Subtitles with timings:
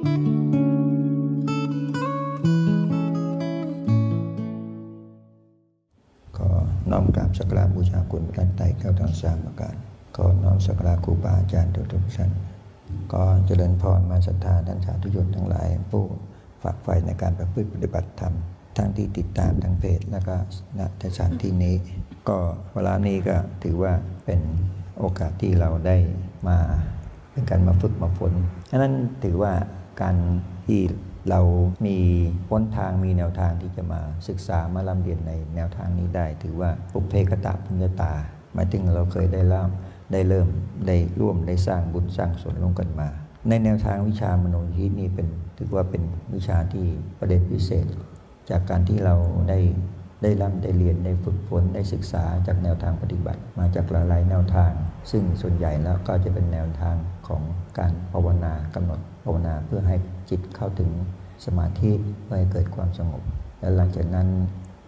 [0.00, 0.02] ข
[6.46, 6.50] อ
[6.90, 9.74] น้อมกราบสักการะบูชาคุณพระรัตนตรัยเก้าทางสามประการ
[10.16, 12.30] ขอน้อมสักการะครูบาอาจารย์ทุกๆท่าน
[13.12, 16.04] ก็เจริญพรมาศรัทธาท่านสาธุชนทั้งหลาย ผู้
[16.62, 18.34] ฝากไฟในการประพฤติปฏิบัติธรรม
[18.76, 20.36] ทั้งที่ติดตามทางเพจแล้วก็
[20.78, 21.74] ณสถานที่นี้
[22.28, 22.38] ก็
[22.74, 23.92] เวลานี้ก็ถือว่า
[24.24, 24.40] เป็น
[24.98, 25.96] โอกาสที่เราได้
[26.48, 26.58] มา
[27.32, 28.32] เป็นการมาฝึกมาฝน
[28.70, 28.92] ฉะนั้น
[29.24, 29.52] ถือว่า
[30.00, 30.16] การ
[30.66, 30.80] ที่
[31.30, 31.40] เรา
[31.86, 31.98] มี
[32.48, 38.12] พ้นทางมีแนวทางที่จะมาศึกษามาลำเรียนในแนวทางนี้ได้ ถือว่าปุเพกตะพุญญาตา
[38.54, 39.64] หมายถึงเราเคยได้เล่า
[40.12, 40.48] ได้เริ่ม
[40.86, 43.08] ได้ร่วมได้สร้างบุญสร้างส่วนร่วมกันมา
[43.48, 46.02] ในแนวทางวิชามโนยิธินี่เป็นถือว่าเป็น
[46.34, 46.86] วิชาที่
[47.18, 47.86] ประเด็นพิเศษ
[48.50, 49.14] จากการที่เรา
[49.48, 49.58] ได้
[50.22, 54.72] ได้ร่ำได้เรียนได้ฝึกฝนได้ศึกษาจากแนวทางปฏิบัติ มาจากหลายๆแนวทาง
[55.10, 56.96] ซึ่งส่วนใหญ่แล้วก็จะเป็นแนวทาง
[57.28, 57.42] ของ
[57.78, 59.96] การภาวนากำหนด ภาวนาเพื่อให้
[60.30, 60.90] จิตเข้าถึง
[61.46, 61.92] สมาธิ
[62.22, 63.22] เพื่อให้เกิดความสงบ
[63.60, 64.28] และหลังจากนั้น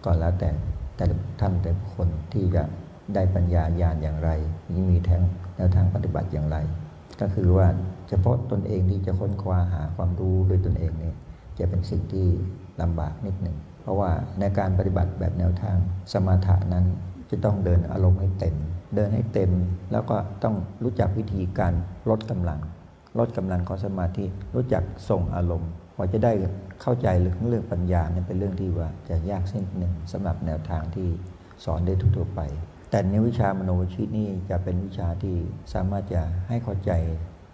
[0.05, 0.49] ก็แล้วแต่
[0.95, 1.05] แต่
[1.39, 2.63] ท่านแต่คนที่จะ
[3.13, 4.29] ได้ปัญญาญาณอย่างไร
[4.71, 5.21] นี่มีแทง
[5.55, 6.57] แนวทางปฏิบัติอย่างไร
[7.21, 7.67] ก็คือว่า
[8.09, 11.15] เฉพาะตนเองที่จะค้นคว้าหาความรู้ด้วยตนเองเนี่ย
[11.59, 12.27] จะเป็นสิ่งที่
[12.81, 15.77] ลำบากนิดหนึ่ง เพราะว่าในการปฏิบัติแบบแนวทาง
[16.11, 16.85] สมถะนั้น
[17.29, 18.55] จะต้องเดินอารมณ์ให้เต็ม
[18.95, 19.51] เดินให้เต็ม
[19.91, 21.73] แล้วก็ต้องรู้จักวิธีการ
[22.09, 22.59] ลดกำลัง
[23.17, 24.25] ลดกำลังของสมาธิ
[24.55, 26.31] รู้จักส่งอารมณ์กว่าจะได้
[26.81, 31.09] เข้าใจเรื่องเรื่องปัญญาเนี่ยเป็นเรื่องที่ว่าจะยากเส้นหนึ่งสำหรับแนวทางที่
[31.63, 32.41] สอนได้ทั่วไป
[32.89, 35.37] แต่ในวิชามโนวิชิตนี่จะเป็นวิชาที่
[35.73, 36.91] สามารถจะให้เข้าใจ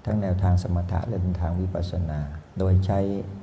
[0.05, 2.19] ทั้งแนวทางสมถะและแนวทางวิปัสสนา
[2.59, 2.99] โดยใช้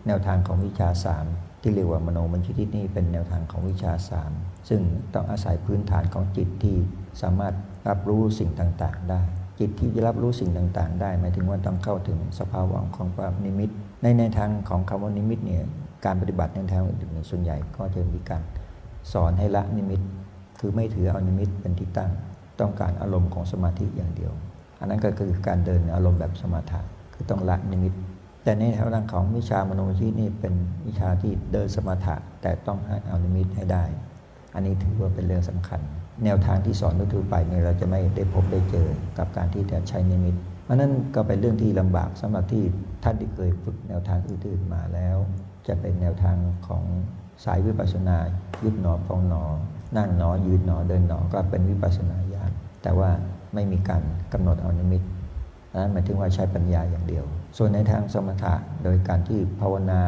[0.07, 1.27] แนวทางของวิชาสาม
[1.63, 4.33] ที่เรียกว่ามโนมัญชิตนี่เป็นแนวทางของวิชาสาม
[4.69, 4.81] ซึ่ง
[5.15, 6.77] ต้องอาศัยพื้นฐานของจิตที่
[7.23, 7.55] สามารถ
[7.89, 9.23] รับรู้สิ่งต่างๆได้
[9.59, 13.71] จิตที่จะรับรู้สิ่งต่าง ๆ ได้หมายถึงว่าต้องเข้าถึงสภาวะของความนิมิต
[14.03, 15.63] ในในทางของคำว่านิมิตเนี่ย
[16.05, 18.43] การปฏิบัติในทางอื่นๆส่วนใหญ่ก็จะมีการ
[19.13, 20.01] สอนให้ละนิมิต
[20.61, 22.11] คือไม่ถือเอานิมิตเป็นที่ตั้ง
[22.61, 24.33] ต้องการอารมณ์ของสมาธิอย่างเดียว
[24.81, 26.81] อันนั้นก็คือการเดินอารมณ์แบบสมถะ
[27.15, 27.93] คือต้องละนิมิต
[28.43, 30.55] แต่ในทางของวิชามโนชิตนี่เป็น
[30.87, 33.85] วิชาที่เดินสมถะแต่ต้องให้เอานิมิตให้ได้
[34.55, 35.81] อันนี้ถือว่าเป็นเรื่องสำคัญ
[36.25, 38.89] แนวทางที่สอนทั่วไปเนี่ยเราจะไม่ได้พบได้เจอ
[39.19, 40.35] กับการที่จะใช้นิมิต
[40.65, 42.65] เพราะนั้นก็เป็นเรื่องที่ลำบากสำหรับที่
[43.05, 45.17] ท่านที่เคยฝึกแนวทางอื่นๆมาแล้ว
[45.67, 46.85] จะเป็นแนวทางของ
[47.45, 48.17] สายวิปัสสนา
[48.65, 49.45] ยุบหนอพองหนอ
[49.97, 52.51] นั่งหนอยืนหนอเดินหนอก็เป็นวิปัสสนาญาณ
[52.83, 53.11] แต่ว่า
[53.55, 55.03] ไม่มีการกำหนดเอานิมิต
[55.75, 57.25] นั้นหมายถึงว่าใช้ปัญญาอย่างเดียว
[57.57, 60.01] ส่วนในทางสมถะโดยการที่ภาวนา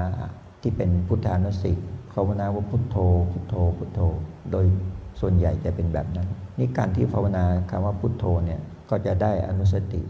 [0.62, 1.72] ที่เป็นพุทธานุสติ
[2.14, 2.96] ภาวนาว่าพุทโธ
[3.30, 4.00] พุทโธ พุทโธ
[4.52, 4.66] โดย
[5.20, 10.02] ส่วนใหญ่จะเป็นแบบนั้น นี่การที่ภาวนาคำว่าพุทโธเนี่ยก็จะได้อนุสติ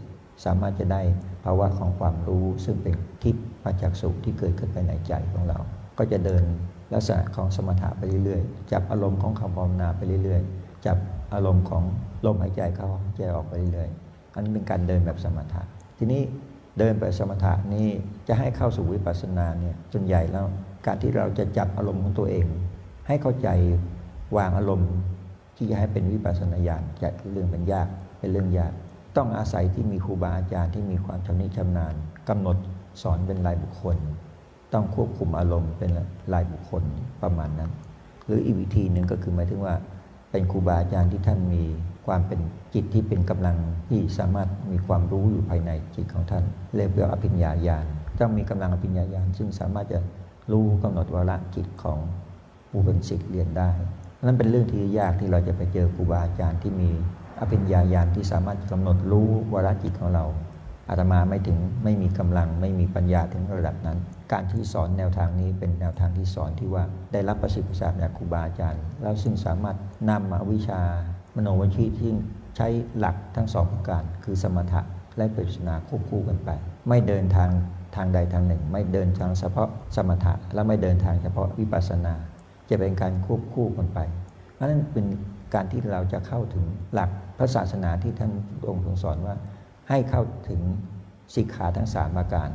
[0.45, 1.01] สามารถจะได้
[1.45, 5.59] ภาวะของความรู้ซึ่งเป็นทิพย์ปัจจักสุขที่เกิดขึ้นภายในใจของเรา
[5.97, 6.43] ก็จะเดิน
[6.93, 10.97] ลักษณะของสมถะไปเรื่อยๆ จับอารมณ์ของคำภาวนาไปเรื่อยๆ จับ
[11.33, 11.83] อารมณ์ของ
[12.25, 15.61] ลมหายใจเข้าหายใจออกไปเรื่อยๆ อันนี้เป็นการเดินแบบสมถะ
[15.97, 16.21] ทีนี้
[16.79, 17.87] เดินแบบสมถะนี้
[18.27, 20.45] จะให้เข้าสู่วิปัสสนาเนี่ยส่วนใหญ่แล้ว
[20.85, 22.45] การที่เราจะจับอารมณ์ของตัวเอง
[23.07, 23.49] ให้เข้าใจ
[24.37, 24.91] วางอารมณ์
[25.55, 27.87] ที่จะให้เป็นวิปัสสนาญาณจะเรื่องเป็นยาก
[28.19, 28.73] เป็นเรื่องยาก
[29.17, 31.93] ต้องอาศัยที่มีครูบาอาจารย์ที่มีความชำนิชำนาญ
[32.29, 32.57] กำหนด
[33.01, 33.97] สอนเป็นรายบุคคล
[34.73, 35.91] ต้องควบคุมอารมณ์เป็น
[36.33, 36.83] รายบุคคล
[37.21, 37.71] ประมาณนั้น
[38.25, 39.75] หรืออีกวิธีหนึ่งก็คือหมายถึงว่า
[40.31, 41.63] เป็นครูบาอาจารย์ที่ท่านมี
[42.07, 42.39] ความเป็น
[42.73, 43.57] จิตที่เป็นกำลัง
[43.89, 46.43] ที่สามารถมีความรู้อยู่ภายในจิตของท่าน
[46.75, 47.85] เรียกว่าอภิญญาญาณ
[48.19, 49.99] ต้องมีกำลังอภิญญาญาณซึ่งสามารถจะ
[50.51, 51.99] รู้กำหนดวาระจิตของ
[52.69, 53.69] ผู้เป็นศิษย์เรียนได้
[54.25, 56.89] นั่นเป็นเรื่องที่ยากที่เราจะไปเจอครูบาอาจารย์ที่มี
[57.39, 60.25] อภิญญาญาณที่สามารถกำหนดรู้วาระจิตของเรา
[60.89, 63.97] อาตมาไม่ถึงไม่มีกำลังไม่มีปัญญาถึงระดับนั้น
[64.31, 69.77] การที่สอนแนวทางนี้เป็นแนวทางที่สอนที่ว่าได้รับประสิทธิภาพจากครูบาอาจารย์ แล้วซึ่งสามารถ
[70.09, 70.81] นำมาวิชา
[71.35, 72.11] มโนวิชีที่
[72.57, 74.81] ใช้หลักทั้งสองประการ คือสมถะ
[75.17, 76.49] และปัจนาควบคู่กันไป
[76.89, 77.49] ไม่เดินทาง
[77.95, 82.13] ทางใดทางหนึ่ง ไม่เดินทางเฉพาะสมถะและไม่เดินทางเฉพาะวิปัสสนา
[82.69, 83.99] จะเป็นการควบคู่กันไป
[84.53, 85.05] เพราะนั้นเป็น
[85.53, 88.31] การที่เราจะเข้าถึงหลักพระศาสนาที่ท่าน
[88.69, 89.35] องค์ทรงสอนว่า
[89.89, 90.61] ให้เข้าถึง
[91.35, 92.49] สิกขาทั้งสามประการ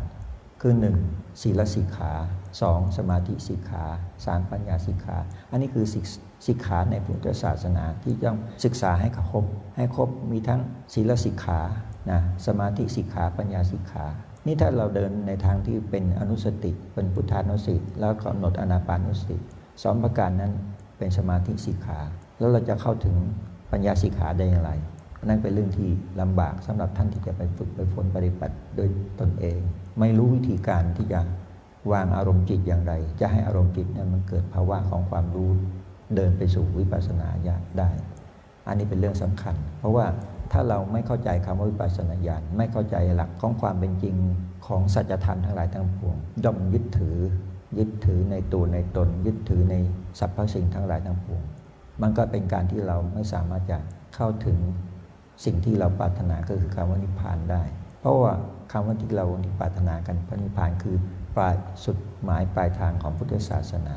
[0.60, 0.96] คือหนึ่ง
[1.42, 2.12] ศีลสิกขา
[2.62, 3.84] สองสมาธิสิกขา
[4.26, 5.16] สามปัญญาสิกขา
[5.50, 5.86] อันนี้คือ
[6.46, 9.44] สิกขาในพุทธศาสนาที่ต้องศึกษาให้ครบ
[9.76, 10.60] ให้ครบมีทั้ง
[10.94, 11.60] ศีลสิกขา
[12.10, 14.04] นะสมาธิสิกขาปัญญาสิกขา
[14.46, 19.38] นี่ถ้าเราเดินในทางที่เป็นอนุสติเป็นพุทธานุสติ แล้วกำหนดอนาปานุสติ
[19.82, 20.52] สองประการนั้น
[20.98, 21.98] เป็นสมาธิสิกขา
[22.38, 23.16] แล้วเราจะเข้าถึง
[23.72, 24.72] ปัญญาสิกขาได้อย่างไร
[25.26, 25.88] นั่นเป็นเรื่องที่
[26.20, 28.88] ลำบากสำหรับท่านที่จะไปฝึกไปฝนปฏิบัติโดย
[29.20, 29.58] ตนเอง
[30.00, 31.20] ไม่รู้วิธีการที่จะ
[31.92, 35.50] วางอารมณ์จิตอย่างไร จะให้อารมณ์จิตนั้นมันเกิดภาวะของความรู้
[36.16, 37.90] เดินไปสู่วิปัสสนาญาณได้
[38.68, 40.06] อันนี้เป็นเรื่องสำคัญ เพราะว่า
[40.52, 44.16] ถ้าเราไม่เข้าใจคำว่าวิปัสสนาญาณไม่เข้าใจหลักของความเป็นจริง
[44.66, 47.18] ของสัจธรรมทั้งหลายทั้งปวงย่อมยึดถือ
[47.78, 49.74] ยึดถือในตัวในตน ยึดถือใน
[50.18, 51.42] สรรพสิ่งทั้งหลายทั้งปวง
[52.02, 53.78] มันก็เป็นการที่เราไม่สามารถจะ
[54.14, 54.58] เข้าถึง
[55.44, 57.62] สิ่งที่เราปรารถนาก็คือคำว่านิพพานได้
[58.00, 58.32] เพราะว่า
[58.72, 59.26] คำว่าที่เรา
[59.60, 60.96] ปรารถนากันพระนิพพานคือ
[61.36, 61.54] ปลาย
[61.84, 63.96] สุดหมายปลายทางของพุทธศาสนา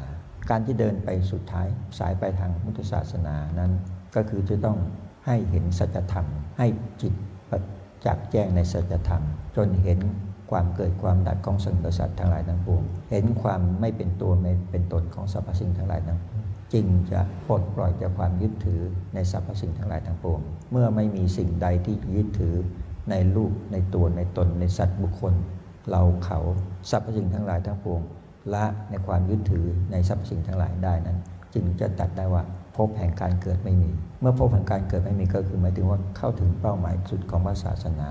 [0.49, 1.67] การที่เดินไปสุดท้าย
[1.99, 3.71] สายปลายทางพุทธศาสนานั้น
[4.15, 4.77] ก็คือจะต้อง
[5.25, 6.27] ให้เห็นสัจธรรม
[6.57, 6.67] ให้
[7.01, 7.13] จิต
[7.49, 7.61] ประ
[8.05, 9.23] จักษ์แจ้งในสัจธรรม
[9.55, 9.99] จนเห็น
[10.51, 18.81] ความเกิดความดับของสิ่งประสาททั้งหลายทั้งปวง เห็นความไม่เป็นตัวไม่เป็นตนของสรรพสิ่งทั้งหลายทั้งปวงจึงจะปลดปล่อยจากความยึดถือ
[19.13, 20.39] ในสรรพสิ่งทั้งหลายทั้งปวง
[20.71, 22.55] เมื่อไม่มีสิ่งใดที่ยึดถือ
[23.09, 25.33] ในรูปในตัวในตนในสัตว์บุคคล
[25.89, 26.39] เราเขา
[26.89, 28.01] สรรพสิ่งทั้งหลายทั้งปวง
[28.53, 31.17] ละในความยึดถือในสรรพสิ่งทั้งหลายได้นั้น
[31.53, 32.43] จึงจะตัดได้ว่า
[32.75, 33.91] ภพแห่งการเกิดไม่มี
[34.21, 38.09] เมื่อภพแห่งการเกิดไม่มีก็คือหมายถึงว่าเข้าถึงเป้าหมายสุดของศาสนา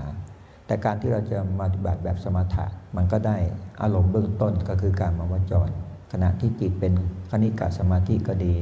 [0.67, 2.65] แต่การที่เราจะมาปฏิบัติแบบสมถะ
[2.95, 3.37] มันก็ได้
[3.81, 5.69] อารมณ์เบื้องต้นก็คือการมาวจร
[6.11, 6.93] ขณะที่จิตเป็น
[7.31, 8.53] คณิกาสมาธิก็ดี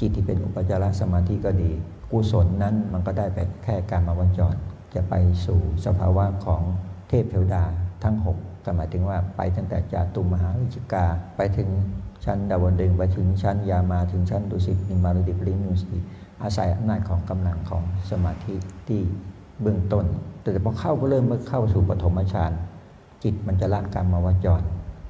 [0.00, 1.70] จิตที่เป็นอุปจารสมาธิก็ดี
[2.10, 4.54] กุศลนั้นมันก็ได้ไปแค่การมาวจร
[4.94, 5.14] จะไป
[5.46, 6.62] สู่สภาวะของ
[7.08, 7.64] เทพเทวดา
[8.04, 11.04] ทั้ง 6ก็หมายถึงว่าไปตั้งแต่จาตุมหาวิจิกา
[11.36, 11.68] ไปถึง
[12.24, 15.96] ชั้นดาวดึงไปถึงชั้นยามาถึงชั้นดุสิตนิมารุดิปริมุสี
[16.42, 18.54] อาศัยอำนาจของกำลังของสมาธิ
[18.88, 19.00] ที่
[19.60, 20.06] เบื้องต้น
[20.42, 22.52] แต่พอเข้าก็เริ่มเมื่อเข้าสู่ปฐมฌาน
[23.24, 24.62] จิตมันจะละกรรมวจร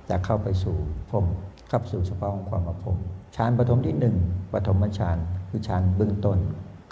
[0.09, 0.77] จะเข้าไปสู่
[1.11, 1.27] พรม
[1.69, 2.97] เข้าสู่สภาวะของความพรม
[3.37, 4.17] ฌานปฐมที่หนึ่ง
[4.53, 5.17] ปฐมฌาน
[5.49, 6.39] คือฌานเบื้องต้น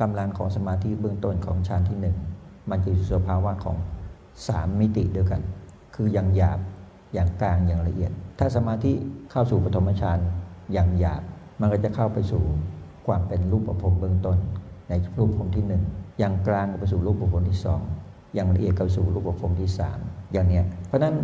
[0.01, 2.17] กำลังของสมาธิเบื้องต้นของฌานที่หนึ่ง
[2.71, 3.77] มันจะสู่สภาวะของ
[4.49, 5.41] สามมิติเดียวกัน
[5.95, 6.59] คืออย่างหยาบ
[7.15, 8.93] อย่างกลางอย่างละเอียด ถ้าสมาธิ
[9.31, 10.19] เข้าสู่ปฐมฌาน
[10.73, 11.23] อย่างหยาบ
[11.61, 12.43] มันก็จะเข้าไปสู่
[13.07, 14.39] ความเป็นรูปประพรมเบื้องต้น
[14.89, 15.83] ในรูปภพที่หนึ่ง
[16.19, 17.81] อย่างกลางก็ไปสู่รูปประพรมที่สอง
[18.35, 19.99] อย่างละเอียดก็สู่รูปประพรมที่สาม
[20.33, 21.15] อย่างเนี้ยเพราะนั้น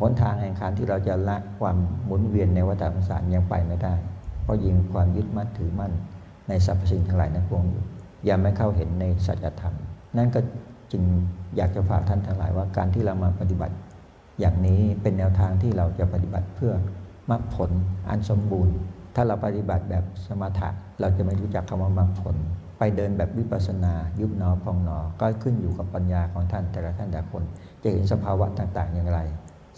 [0.00, 3.94] หนทางแห่งการที่เราจะละความหมุนเวียนในวัฏสงสารยังไปไม่ได้
[4.42, 5.92] เพราะยิงความยึดมั่นถือมั่น
[6.48, 7.84] ในสรรพสิ่งทั้งหลายนั้นพวงอยู่
[8.28, 9.74] ยังไม่เข้าเห็นในสัจธรรม
[10.16, 10.40] นั่นก็
[10.92, 11.02] จึง
[11.56, 13.74] อยากจะฝากท่านทั้งหลายว่าการที่เรามาปฏิบัติ
[14.40, 16.72] อย่างนี้เป็นแนวทางที่เราจะปฏิบัติเพื่อ
[17.30, 17.70] มรรคผล
[18.08, 18.74] อันสมบูรณ์
[19.14, 20.68] ถ้าเราปฏิบัติแบบสมถะ
[21.00, 22.36] เราจะไม่รู้จักคำว่ามรรคผล
[22.78, 27.42] ไปเดินแบบวิปัสนา ยุบหนอพองหนอ ก็ขึ้นอยู่กับปัญญาของท่านแต่ละท่านแต่ละคน
[27.82, 29.20] จะเห็นสภาวะต่างๆ อย่างไร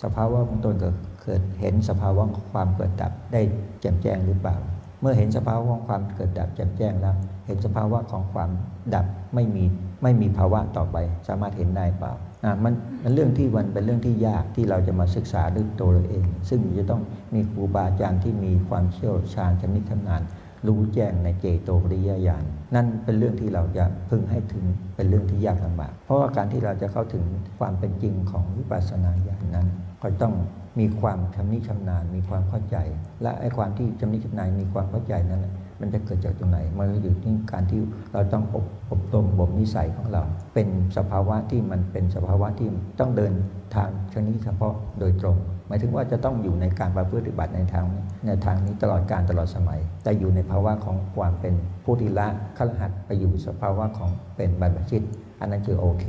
[0.03, 0.75] สภาวะของตน
[1.23, 3.41] เกิดเห็นสภาวะของความเกิดดับได้
[3.81, 4.57] แจ่มแจ้งหรือเปล่า
[5.01, 7.17] เมื่อเห็นสภาวะของความเกิดดับแจ่มแจ้งแล้ว
[7.47, 8.51] เห็นสภาวะของความ
[8.95, 9.65] ดับไม่มี
[10.03, 10.97] ไม่มีภาวะต่อไป
[11.29, 12.13] สามารถเห็นได้เปล่า
[12.45, 17.03] อ่ามันมันเรื่องที่มันเป็นเรื่องที่ยากที่เราจะมาศึกษาด้วยตัวเราเอง ซึ่งจะต้อง
[17.35, 20.23] มีครูบาอาจารย์ที่มีความเชี่ยวชาญชำนิชำนาญ
[20.67, 22.45] รู้แจ้งในเจโตปริยญาณ
[22.75, 24.65] นั่นเป็นเรื่องที่เราจะพึงให้ถึง
[24.97, 27.25] เป็นเรื่องที่ยากลำบาก เพราะว่าการที่เราจะเข้าถึง
[27.59, 29.69] ความเป็นจริงของวิปัสสนาญาณนั้น
[30.03, 30.35] ก็ต้อง
[30.79, 32.77] มีความชำนิชำนาญมีความเข้าใจ
[33.23, 35.47] และไอ้ความที่ชำนิชำนาญมีความเข้าใจนั้น
[35.81, 37.81] มันจะเกิดจากตรงไหน มันก็อยู่ที่การที่
[38.13, 40.23] เราต้องอบอบรมบ่มนิสัยของเรา
[40.55, 42.69] เป็นสภาวะที่มันเป็นสภาวะที่
[43.01, 43.33] ต้องเดิน
[43.75, 45.37] ทางชนิดเฉพาะโดยตรง
[45.69, 47.87] หมายถึงว่าจะต้องอยู่ในการประพฤติบัติในทาง
[48.27, 51.55] ในทางนี้ตลอดการตลอดสมัย แต่อยู่ในภาวะของความเป็น
[51.85, 52.27] ผู้ที่ละ
[52.59, 55.03] ขลหัดไปอยู่สภาวะของเป็นบรรพชิต
[55.41, 56.07] อันนั้นคือโอเค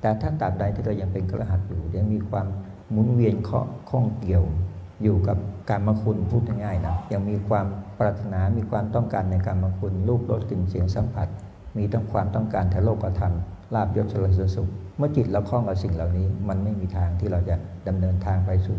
[0.00, 2.46] แต่ถ้าตราบใดที่เรายังเป็นขลหัดอยู่ยังมีความ
[2.90, 4.44] หมุนเวียนเคาะข้องเกี่ยว
[5.02, 5.38] อยู่กับ
[5.70, 7.66] การมาคุณพูดง่ายๆนะยังมีความ
[7.98, 11.28] ปรารถนามีความต้องการในการมาคุณรูปรสกลิ่นเสียงสัมผัส
[11.76, 13.34] มีต้องความต้องการทะโลกธรรม
[13.74, 17.56] ลาบยศสรรเสริญสุขเมื่อจิตเราคล้องกับสิ่งเหล่านี้ มันไม่มีทางที่เราจะ
[17.88, 18.78] ดำเนินทางไปสู่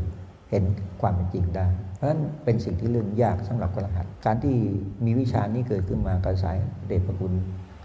[0.51, 0.63] เห็น
[1.01, 4.55] ความเป็นจริงได้ เพราะฉะนั้นเป็นสิ่งที่เรื่องยากสำหรับกระหัตการที่
[5.05, 7.34] มีวิชานี้เกิดขึ้นมากระสายเดชพระคุณ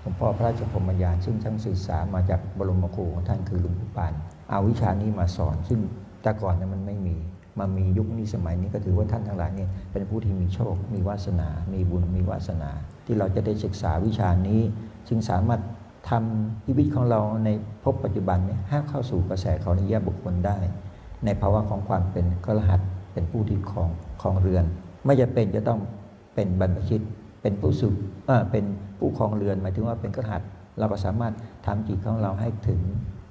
[0.01, 4.13] หลวงพ่อพระราชพรมยาซึ่งทั้งศึกษามาจากบรมครูของท่านคือหลวงปู่ปาน
[4.49, 5.81] เอาวิชานี้มาสอน ซึ่ง
[6.23, 7.17] แต่ก่อนนั้นมันไม่มี
[7.59, 12.71] มามียุคนี้สมัยนี้ก็ถือว่าท่านทั้งหลายเนี่ยเป็นผู้ที่มีโชค มีวาสนา มีบุญ มีวาสนา
[13.07, 14.61] ที่เราจะได้ศึกษาวิชานี้
[15.09, 15.61] จึงสามารถ
[16.11, 17.49] ทำชีวิตของเราใน
[17.85, 20.57] พบปัจจุบันเนี่ยให้เข้าสู่กระแสของนิยบุคคลได้
[21.27, 22.81] ในภาวะของความเป็นกระหัต
[23.13, 23.91] เป็นผู้ที่ครอง
[24.23, 24.65] ครองเรือน
[25.05, 25.81] ไม่จะเป็นจะต้อง
[26.35, 27.01] เป็นบรรพชิต
[27.43, 27.89] เป็นผู้สุ
[28.27, 28.65] เออเป็น
[28.99, 30.43] ผู้ครองเรือนหมายถึงว่าเป็นกระหัต
[30.79, 31.35] เราก็สามารถ
[31.67, 32.81] ทำจิตของเราให้ถึง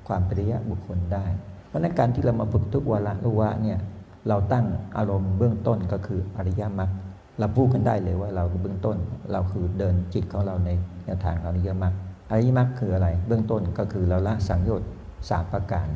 [0.08, 1.26] ความปริยะบุคคลได้
[1.68, 3.80] เพราะในการที่เรามาฝึกทุกวาระลุวะเนี่ย
[4.28, 4.66] เราตั้ง
[4.98, 6.92] อารมณ์เบื้องต้นก็คืออริยมรรค
[7.40, 8.98] เราพูดกันได้เลยว่าเราเบื้องต้น
[9.32, 10.70] เราคือเดินจิตของเราใน
[11.06, 11.94] แนวทางของอริยมรรค
[12.32, 14.90] อริยมรรคคืออะไร เบื้องต้นก็คือเราละสังโยชน์
[15.30, 15.88] สามประการ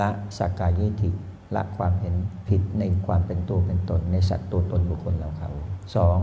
[0.00, 1.10] ละสักกายทิฏฐิ
[1.54, 2.14] ละความเห็น
[2.48, 5.50] ผิดในความเป็นตัวเป็นตน ในสัตว์ตัวตนบุคคลเราเขา
[5.96, 6.18] สอง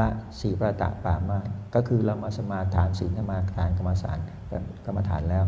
[0.00, 0.08] ละ
[0.40, 1.38] สีประตะปามา
[1.74, 4.18] ก็คือเรามาสมาทานศีลสมาทานกรรมสาร
[4.86, 5.44] กรรมฐานแล้ว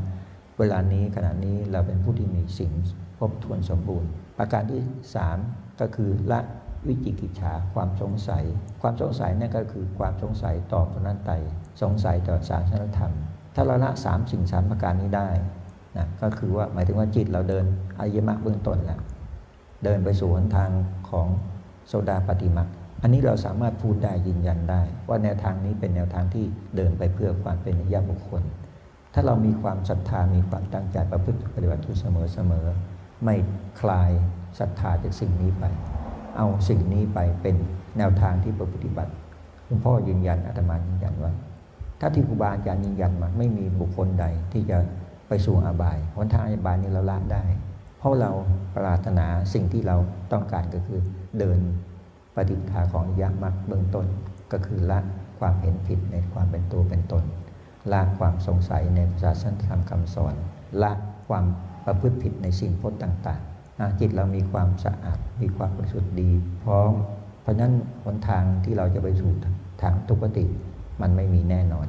[0.58, 2.72] เวลานี้ขณะนี้เราเป็นผู้ที่มีสิ่ง
[3.18, 4.80] ครบถ้วนสมบูรณ์ ประการที่
[5.14, 5.38] สาม
[5.80, 6.40] ก็คือละ
[6.86, 8.44] วิจิกิจฉาความสงสัย
[8.82, 11.30] ความสงสัยนั่นก็คือความสงสัยต่อพระนันไต
[11.82, 13.12] สงสัยต่อศาสนธรรม
[13.54, 15.28] ถ้าเราละสามสิ่งสามประการนี้ได้
[15.96, 17.64] นะก็คือว่าหมายถึงว่าจิตเราเดิน
[18.00, 19.00] อายมรรคเบื้องต้นแล้ว
[19.84, 20.70] เดินไปสู่หนทาง
[21.10, 21.26] ของ
[21.88, 22.64] โซดาปฏิมา
[23.02, 26.44] อันนี้เราสามารถพูดได้ยืนยันได้ ว่าแนวทางนี้เป็นแนวทางที่
[26.76, 28.42] เดินไปเพื่อความเป็นญาบุคคล
[29.14, 32.66] ถ้าเรามีความศรัทธามีความตั้งใจประพฤติปฏิบัติอยู่เสมอเสมอ
[33.24, 33.36] ไม่
[33.80, 34.10] คลาย
[34.58, 35.64] ศรัทธาจากสิ่งนี้ไป
[36.36, 37.56] เอาสิ่งนี้ไปเป็น
[37.98, 39.12] แนวทางที่ปฏิบัติ
[39.66, 41.32] หลวงพ่อยืนยันอาตมายืนยันว่า
[42.00, 44.78] ถ้าที่ครูบาอาจารย์ยืนยันมาไม่มีบุคคลใดที่จะ
[45.28, 47.44] ไปสู่อาบายหนทางอาบายนี้เราละได้
[47.98, 48.30] เพราะเรา
[48.76, 49.96] ปรารถนาสิ่งที่เรา
[50.32, 51.00] ต้องการก็คือ
[51.38, 51.58] เดิน
[52.34, 54.06] ปฏิปทาของอริยมรรคเบื้องต้น
[54.52, 54.98] ก็คือละ
[55.38, 57.24] ความเห็นผิดในความเป็นตัวเป็นตน
[57.92, 60.34] ละความสงสัยในศาสนธรรมคำสอน
[60.82, 60.92] ละ
[61.28, 61.44] ความ
[61.84, 66.30] ประพฤติผิดในสิ่งพจน์ต่างๆจิตเรามีความสะอาดมีความบริสุทธิ์ดี
[66.64, 66.92] พร้อม
[67.42, 67.72] เพราะฉะนั้น
[68.04, 69.32] หนทางที่เราจะไปสู่
[69.82, 70.46] ทางทุกขติ
[71.00, 71.86] มันไม่มีแน่นอน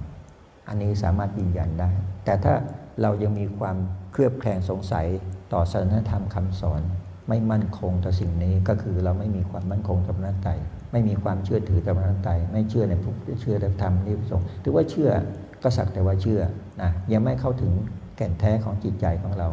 [0.68, 1.90] อันนี้สามารถยืนยันได้
[2.26, 2.54] แต่ถ้า
[3.02, 3.78] เรายังมีความ
[4.12, 5.08] เครือบแคลงสงสัย
[5.54, 6.82] ต่อศาสนธรรมคำสอน
[7.30, 10.50] ไม่มั่นคงต่อสิ่งนี้ก็คือเราไม่มีความมั่นคงต่อพระนัตไต
[10.92, 15.12] ไม่มีความเชื่อถือต่อพระนัตไตไม่เชื่อในผู้เชื่อในธรรมที่พระสงฆ์ถือว่าเชื่อ
[15.64, 16.42] ก็สักแต่ว่าเชื่อ
[16.82, 17.72] นะยังไม่เข้าถึง
[18.18, 19.48] แก่นแท้ของจิตใจของเรา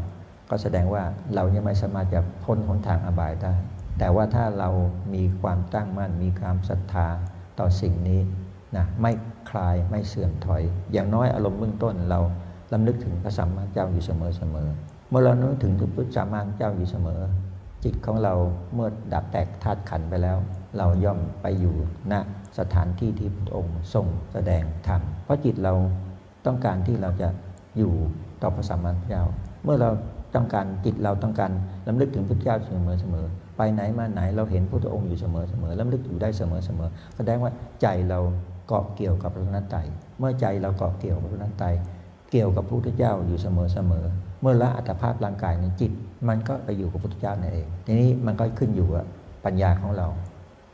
[0.50, 1.02] ก็แสดงว่า
[1.34, 3.54] เรายังไม่สามารถจะพ้นหนทางอบายได้
[3.98, 4.70] แต่ว่าถ้าเรา
[5.14, 7.08] มีความตั้งมั่น มีความศรัทธา
[7.58, 8.20] ต่อสิ่งนี้
[8.76, 9.12] นะไม่
[9.50, 10.62] คลายไม่เสื่อมถอย
[10.92, 12.20] อย่างน้อยอารมณ์เบื้องต้นเรา
[12.72, 14.68] ลำลึกถึงพระสัมมาเจ้าอยู่เสมอเสมอ
[15.10, 17.20] เมื่อเรานึกถึงพระสัมมาเจ้าอยู่เสมอ
[17.84, 18.34] จิตของเรา
[18.74, 20.38] เมื่อดับแตกธาตุขันไปแล้ว
[20.78, 21.74] เราย่อมไปอยู่
[22.12, 22.14] ณ
[22.58, 25.74] สถานที่ที่พระองค์ทรงแสดงธรรมเพราะจิตเรา
[26.46, 27.28] ต้องการที่เราจะ
[27.78, 27.92] อยู่
[28.42, 29.24] ต่อพระสัมมาเจ้า
[29.64, 29.90] เมื่อเรา
[30.34, 31.52] ต้องการจิตเราต้องการ
[31.88, 38.18] ลำลึกถึงพระเจ้าเสมอเสมอ ไปไหนมาไหนเราเห็นพระองค์อยู่เสมอเสมอลำลึกอยู่ได้เสมอเสมอแสดงว่าใจเรา
[38.68, 39.76] เกาะเกี่ยวกับพระนัตไต
[40.18, 41.64] เมื่อใจเราเกาะเกี่ยวกับพระนัตไต
[42.30, 44.04] เกี่ยวกับพระพุทธเจ้าอยู่เสมอเสมอ
[44.40, 45.92] เมื่อละอัตภาพร่างกายในจิต
[46.28, 49.04] มันก็ไปอยู่กับพระพุทธเจ้านั่นเอง ทีนี้มันก็ขึ้นอยู่กับ
[49.44, 50.08] ปัญญาของเรา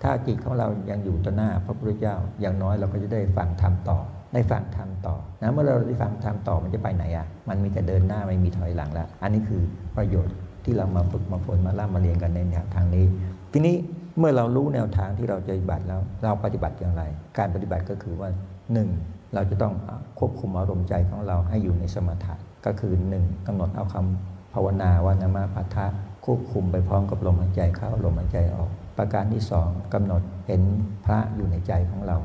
[0.02, 3.98] ถ้าจิตของเรายังอยู่ต่อหน้าพระพุทธเจ้าอย่างน้อยเราก็จะได้ฟังธรรมต่อ
[4.34, 9.62] ได้ฟังธรรมต่อนะเมื่อเราได้ฟังธรรมต่อมันจะไปไหนอะ มันมีแต่เดินหน้าไม่มีถอยหลังแล้ว อันนี้คือ
[9.96, 13.04] ประโยชน์ที่เรามาฝึกมาฝนมาล่ามาเรียนกันในแนวทางนี้
[13.52, 13.74] ทีนี้
[14.18, 17.02] เมื่อเรารู้แนวทางที่เราจะปฏิบัติแล้ว เราปฏิบัติอย่างไร
[17.38, 18.28] การปฏิบัติก็คือว่า
[18.72, 18.88] หนึ่ง
[19.34, 19.74] เราจะต้อง
[20.18, 22.34] ควบคุมอารมณ์ใจของเราให้อยู่ในสมถะ
[22.66, 25.86] ก็คือหนึ่งกำหนดเอาคำภาวนาว่านามาพัทธะ
[26.26, 30.62] ควบคุมไปพร้อมกับลมหายใจเข้าลมหายใจออก ประการที่สองกำหนดเห็น
[31.04, 32.16] พระอยู่ในใจของเรา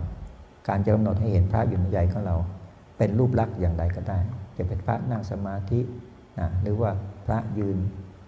[0.67, 2.35] การจะกำหนดให้เห็นพระอยู่ในใจของเรา
[2.97, 4.19] เป็นรูปลักษณ์อย่างไรก็ได้
[4.57, 5.79] จะเป็นพระนั่งสมาธิ
[6.39, 6.91] นะหรือว่า
[7.25, 7.77] พระยืน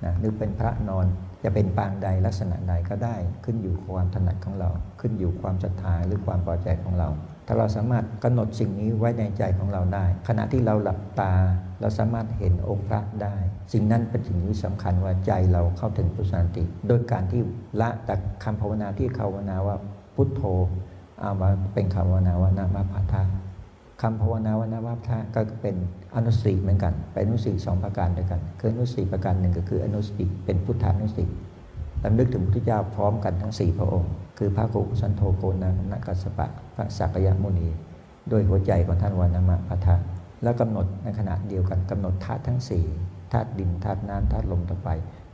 [0.03, 1.05] นะหรือเป็นพระนอน
[1.43, 4.69] จะเป็นปางใดลักษณะใดก็ได้ ขึ้นอยู่ความถนัดของเรา
[5.01, 7.09] ขึ้นอยู่ความศรัทธาหรือความพอใจของเรา
[7.51, 11.33] ถ้าเราสามารถกำหนดสิ่งนี้ไว้ในใจของเราได้ ขณะที่เราหลับตา
[11.81, 13.35] เราสามารถเห็นองค์พระได้
[13.73, 17.41] สิ่งนั้นเป็นสิ่งที่สำคัญว่าใจเราเข้าถึงพุทธสันติ โดยการที่
[17.81, 19.75] ละจากคำภาวนาที่ภาวนาว่า
[20.15, 20.41] พุทโธ
[21.19, 23.23] เอามาเป็นคำภาวนาว่านามาพัทธะ
[24.01, 25.75] คำภาวนาวนาวาพระก็เป็น
[26.15, 31.25] อนุสติเหมือนกัน เป็นอนุสติสองประการด้วยกัน คืออนุสติประการหนึ่งก็คืออนุสติเป็นพุทธานุสติ
[32.03, 36.47] ลำลึกถึงพระพุทธเจ้าพร้อมกันทั้งสี่พระองค์ คือพระโกุสันโธโกนานักัสปะ
[36.79, 37.69] ระสักยมุนี
[38.31, 39.95] ด้วยหัวใจของท่านวานามะพัทะ
[40.43, 42.86] แล้วกำหนดในขณะเดียวกันกำหนดธาตุทั้งสี่
[43.31, 44.88] ธาตุดินธาตุน้ำธาตุลมธาตุไฟ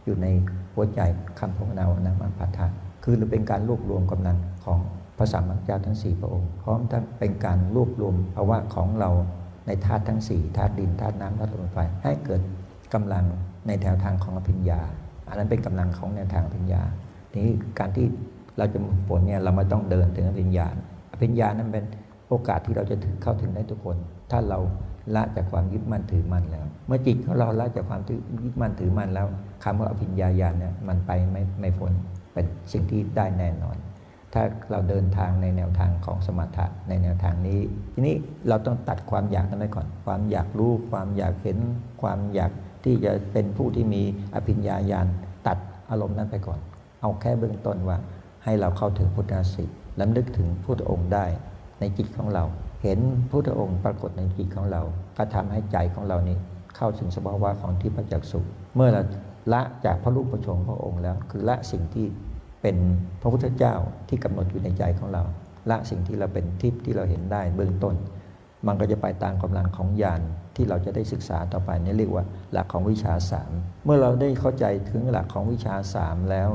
[0.05, 0.27] อยู่ใน
[0.75, 0.99] หัวใจ
[1.39, 2.65] คำภาวนาวานามะพัทะ
[3.03, 4.79] คือเป็นการรวบรวมกำลังของ
[5.17, 9.09] พระสัมมาสัมพุทธเจ้าทั้งสี่พระองค์พร้อมทั้งเป็นการรวบรวมภาวะของเรา
[9.67, 12.41] ในธาตุทั้งสี่ธาตุดินธาตุน้ำธาตุลมไฟให้เกิด
[12.93, 13.25] กำลัง
[13.67, 14.79] ในแนวทางของอภิญญา
[15.27, 16.81] อันนั้นเป็นกำลังของแนวทางอภิญญา
[17.31, 18.05] ทีนี้การที่
[18.57, 20.67] เราจะฝึกฝนเนี่ยเราไม่ต้องเดินถึงอภิญญา
[21.15, 21.85] อภิญญานั้นเป็น
[22.29, 23.97] โอกาสที่เราจะถึงเข้าถึงได้ทุกคน
[24.31, 24.59] ถ้าเรา
[25.15, 28.01] ละจากความยึดมั่นถือมั่นแล้ว เมื่อจิตของเราละจากความ
[28.43, 29.27] ยึดมั่นถือมั่นแล้ว
[29.63, 31.91] คำว่าอภิญญาญาณเนี่ยมันไปไม่ไม่พ้น
[32.33, 33.77] เป็นสิ่งที่ได้แน่นอน
[34.33, 37.59] ถ้าเราเดินทางในแนวทางของสมถะในแนวทางนี้
[37.93, 38.15] ทีนี้
[38.47, 41.57] เราต้องตัดความอยากนั้นไปก่อน ความอยากรู้ความอยากเห็น
[42.01, 42.51] ความอยาก
[42.83, 44.01] ที่จะเป็นผู้ที่มี
[44.35, 45.07] อภิญญาญาณ
[45.47, 45.57] ตัด
[45.89, 46.59] อารมณ์นั้นไปก่อน
[47.01, 47.97] เอาแค่เบื้องต้นว่า
[48.43, 49.65] ให้เราเข้าถึงพุทธาสิ
[49.99, 51.25] ลำลึกถึงพุทธองค์ได้
[51.79, 52.43] ในจิตของเรา
[52.83, 52.99] เห็น
[53.29, 54.81] พุทธองค์ปรากฏในจิตของเรา
[55.17, 56.37] ก็ทำให้ใจของเรานี่
[56.75, 59.01] เข้าถึงสภาวะของที่ประจักสุขเมื่อเรา
[59.53, 62.05] ละจากพระรูปประชงพระองค์แล้ว คือละสิ่งที่
[62.61, 62.77] เป็น
[63.21, 63.75] พระพุทธเจ้า
[64.09, 65.23] ที่กำหนดอยู่ในใจของเรา
[65.69, 67.95] ละสิ่งที่เราเป็นทิพย์ที่เราเห็นได้เบื้องต้น
[68.67, 70.21] มันก็จะไปตามกำลังของญาณ
[70.55, 73.51] ที่เราจะได้ศึกษาต่อไปนี่เรียกว่าหลักของวิชาสาม
[73.85, 76.49] เมื่อเราได้เข้าใจถึงหลักของวิชาสามแล้ว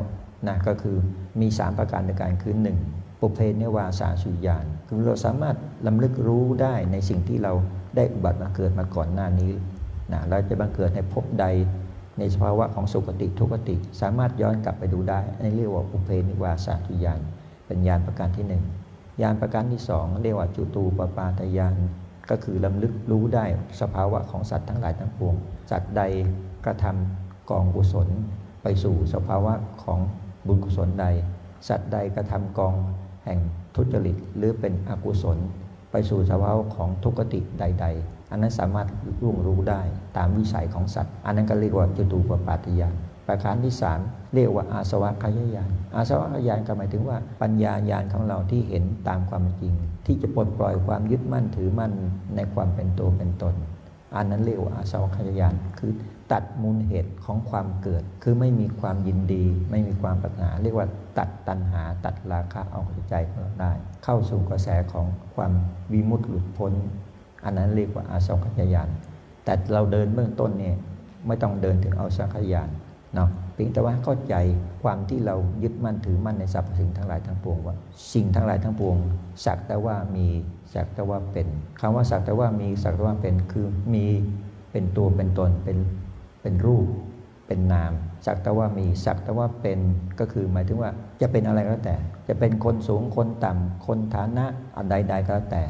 [0.49, 0.97] นะก็คือ
[1.40, 2.78] มี 3 ประการในการคือหนึ่ง
[3.20, 7.52] ปุเพเนวาสาสุญานคือเราสามารถลำลึกรู้ได้ในสิ่งที่เรา
[7.96, 9.52] ได้อุบัติมาเกิดมาก่อนหน้านี้
[10.12, 11.46] นะเราจะบังเกิดในภพใด
[12.18, 17.20] ในสภาวะของสุคติทุกติ สามารถย้อนกลับไปดูได้ในเรียกว่าปุเพนิวาสาสุญาน
[17.66, 18.62] เป็นญาณประการที่หนึ่ง
[19.22, 21.74] ญาณประการที่สองเรียกว่าจุตูปปาตยาน
[22.30, 23.44] ก็คือลำลึกรู้ได้
[23.80, 25.34] สภาวะของสัตว์ทั้งหลายทั้งปวง
[25.70, 26.02] สัตว์ใด
[26.64, 28.08] กระทำกองกุศล
[28.62, 29.98] ไปสู่สภาวะของ
[30.46, 31.06] บุญกุศลใด
[31.68, 32.74] สัตว์ใดกระทำกอง
[33.24, 33.38] แห่ง
[33.74, 35.38] ทุจริตหรือเป็นอกุศล
[35.90, 38.88] ไปสู่สภาวะของทุกติใด ๆ อันนั้นสามารถ
[39.22, 39.80] ร่วงรู้ได้
[40.16, 42.94] ตามวิสัยของสัตว์ อันนั้นก็เรียกว่าจตูปปาติยาน
[43.26, 44.00] ประการที่สาม
[44.34, 49.72] เรียกว่าอาสวะขยายาน อาสวะขยานก็หมายถึงว่าปัญญาญาณของเราที่เห็นตามความจริง
[50.06, 51.92] ที่จะปลดปล่อยความยึดมั่นถือมั่น
[52.36, 53.54] ในความเป็นตัวเป็นตน
[54.16, 55.92] อันนั้นเรียกว่าอาสวะขยายานคือ
[56.32, 63.72] ตัดมูลเหตุของความเกิด คือไม่มีความยินดี ไม่มีความปรารถนา เรียกว่าตัดตัณหา ตัดราคะออกจากใจของเราได้
[64.04, 65.52] เข้าสู่กระแสของความ
[65.92, 66.72] วิมุตติหลุดพ้น
[67.44, 68.88] อันนั้นเรียกว่าอาสวัคยายาน
[69.44, 70.76] แต่เราเดินเบื้องต้นเนี่ย
[71.26, 72.68] ไม่ต้องเดินถึงอาสวัคยาน
[73.14, 74.34] เนาะเพียงแต่ว่าเข้าใจ
[74.82, 77.76] ความที่เรายึดมั่นถือมั่นในสรรพสิ่งทั้งหลายทั้งปวงว่า
[78.14, 78.96] สิ่งทั้งหลายทั้งปวง
[79.44, 80.26] สักแต่ว่ามี
[80.75, 81.46] สักแต่ว่าเป็น
[81.80, 84.06] คำว่าสักแต่ว่ามีสักแต่ว่าเป็นคือมี
[84.72, 85.78] เป็นตัวเป็นตนเป็น
[86.42, 86.87] เป็นรูป
[87.47, 87.92] เป็นนาม
[88.26, 89.78] สักแต่ว่ามี สักแต่ว่าเป็น
[90.20, 91.97] ก็คือหมายถึงว่าจะเป็นอะไรก็แล้วแต่
[92.28, 95.62] จะเป็นคนสูง คนต่ำคนฐานะอันใดๆก็แล้วแต่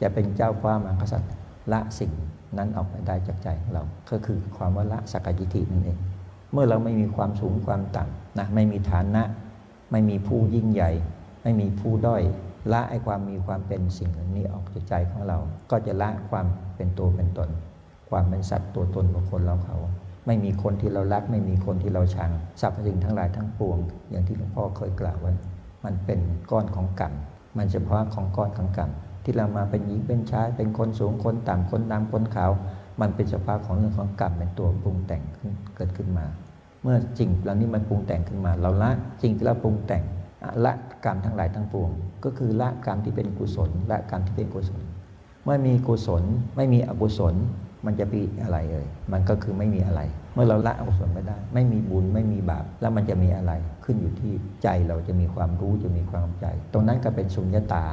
[0.00, 1.30] จะเป็นเจ้าฟ้ามหากษัตริย์
[1.72, 2.12] ละสิ่ง
[2.58, 5.98] นั้นออกไปได้จากใจของเรา ก็คือความว่าละสักกายิธินั่นเอง
[6.52, 9.22] เมื่อเราไม่มีความสูงความต่ำนะ ไม่มีฐานะ
[9.90, 10.90] ไม่มีผู้ยิ่งใหญ่
[11.42, 12.22] ไม่มีผู้ด้อย
[12.72, 15.38] ละไอ้ความมีความเป็นสิ่งนี้ออกจากใจของเรา
[15.70, 16.46] ก็จะละความ
[16.76, 17.48] เป็นตัวเป็นตน
[18.10, 19.76] ความเป็นสัตว์ตัวตนบุคคลเราเขา
[20.26, 23.78] ไม่มีคนที่เรารัก ไม่มีคนที่เราชังสรรพสิ่งทั้งหลายทั้งปวง
[24.10, 25.32] อย่างที่หลวงพ่อเคยกล่าวไว้
[25.84, 27.12] มันเป็นก้อนของกรรม
[27.56, 28.90] มันเฉพาะของก้อนของกรรม
[29.24, 32.50] ที่เรามาเป็นหญิงเป็นชายเป็นคนสูงคนต่ำคนดำคนขาว
[33.00, 36.26] มันเป็นเฉพาะของเรื่องของกรรมเป็นตัวปรุงแต่งขึ้นเกิดขึ้นมา
[36.82, 38.90] เมื่อจริงเหล่านี้มันปรุงแต่งขึ้นมา เราละ
[39.22, 40.02] จริงที่เราปรุงแต่ง
[40.64, 40.72] ละ
[41.04, 41.90] กรรมทั้งหลายทั้งปวง
[42.24, 44.80] ก็คือละกรรมที่เป็นกุศลละกรรมที่เป็นกุศล
[45.44, 46.22] เมื่อมีกุศล
[46.56, 47.34] ไม่มีอกุศล
[47.86, 50.00] มันจะมีอะไรเอ่ยมันก็คือไม่มีอะไร
[50.34, 53.52] เมื่อเราละอกุศลไม่ได้ ไม่มีบุญไม่มีบาปแล้วมันจะมีอะไร
[53.84, 57.84] ขึ้นอยู่ที่ใจเราจะมีความรู้จะมีความใจ ตรงนั้นก็เป็นสุญญตา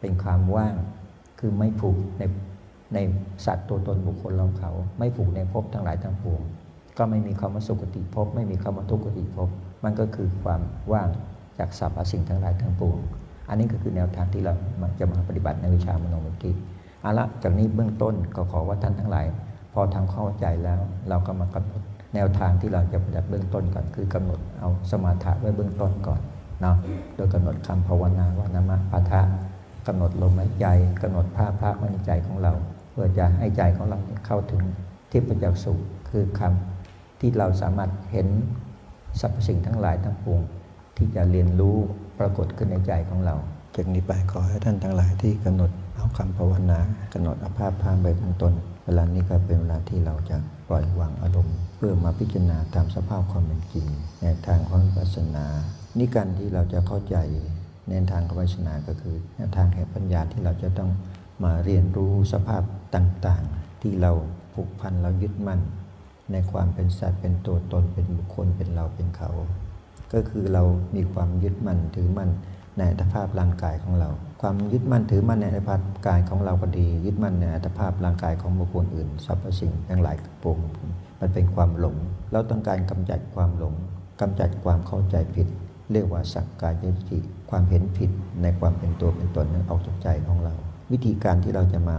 [0.00, 0.74] เป็นความว่าง
[1.38, 2.22] คือไม่ผูกใน
[2.94, 2.98] ใน
[3.46, 6.42] สัตว์ตัวตนบุคคลเราเขา ไม่ผูกในภพทั้งหลายทั้งปวง
[6.98, 9.48] ก็ไม่มีคำว่าสุคติภพไม่มีคำว่าทุกขติภพ
[9.84, 10.60] มันก็คือความ
[10.92, 11.08] ว่าง
[11.58, 12.98] จากสรรพสิ่งทั้งหลายทั้งปวง
[13.48, 14.54] อันนี้ก็คือแนวทางที่เรา
[14.98, 16.52] จะมาปฏิบัติในวิชามโนมุติ
[17.00, 19.26] เอาละจากนี้เบื้องต้นก็ขอว่าท่านทั้งหลาย
[19.72, 21.82] พอทำเข้าใจแล้วเราก็มากำหนด
[22.14, 26.20] แนวทางที่เราจะปฏิบัติเบื้องต้นก่อนคือกำหนดเอาสมาธิไว้เบื้องต้นก่อน
[26.60, 26.76] เนาะ
[27.14, 29.22] โดยกำหนดคำภาวนาว่านามะปะทะ
[29.86, 30.66] กำหนดลมหายใจ
[31.02, 32.52] กำหนดภาพภาพในใจของเรา
[32.90, 34.62] เพื่อจะให้ใจของเราเข้าถึง
[35.10, 35.78] ที่ประจักษ์สุข
[36.10, 38.28] คือคำที่เราสามารถเห็น
[39.20, 40.42] สรรพสิ่งทั้งหลายทั้งปวง
[40.96, 41.76] ที่จะเรียนรู้
[42.18, 43.34] ปรากฏขึ้นในใจของเรา
[43.74, 46.78] จากนี้ไปขอให้ท่านทั้งหลายที่กำหนด เอาคำภาวนา
[47.12, 50.36] กำหนดอาภาพพามไปข้งต้นเวลานี้ก็เป็นเวลาที่เราจะ
[50.68, 53.86] ปล่อยวางอารมณ์ เพื่อมาพิจารณาตามสภาพความเป็นจริง
[54.22, 55.46] ในทางของวิปัสสนา
[55.98, 57.16] นี่การที่เราจะเข้าใจ
[57.88, 60.90] ในทางของวิปัสสนาก็คือแนวทางแห่งปัญญาที่เราจะต้อง
[61.44, 62.62] มาเรียนรู้สภาพ
[62.94, 64.12] ต่างๆ ที่เรา
[64.54, 65.60] ผูกพันเรายึดมั่น
[66.32, 69.30] ในความเป็นสัตว์เป็นตัวตนเป็นบุคคลเป็นเราเป็นเขา
[70.12, 70.62] ก็คือเรา
[70.96, 72.30] มีความยึดมั่นถือมั่น
[72.76, 74.10] ในอัตภาพร่างกายของเรา
[74.40, 80.58] ความยึดมั่นถือมั่นในอัตภาพกายของเราก็ดี ยึดมั่นในอัตภาพร่างกายของบุคคลอื่นสรรพสิ่งทั้งหลายปวง
[81.20, 81.96] มันเป็นความหลง
[82.32, 83.74] เราต้องการกำจัดความหลง
[84.20, 85.46] กำจัดความเข้าใจผิด
[85.92, 87.18] เรียกว่าสักกายทิฏฐิ
[87.50, 88.10] ความเห็นผิด
[88.42, 90.54] ในความเป็นตัวเป็นตนนั้นออกจากใจของเรา
[90.92, 91.96] วิธีการที่เราจะมา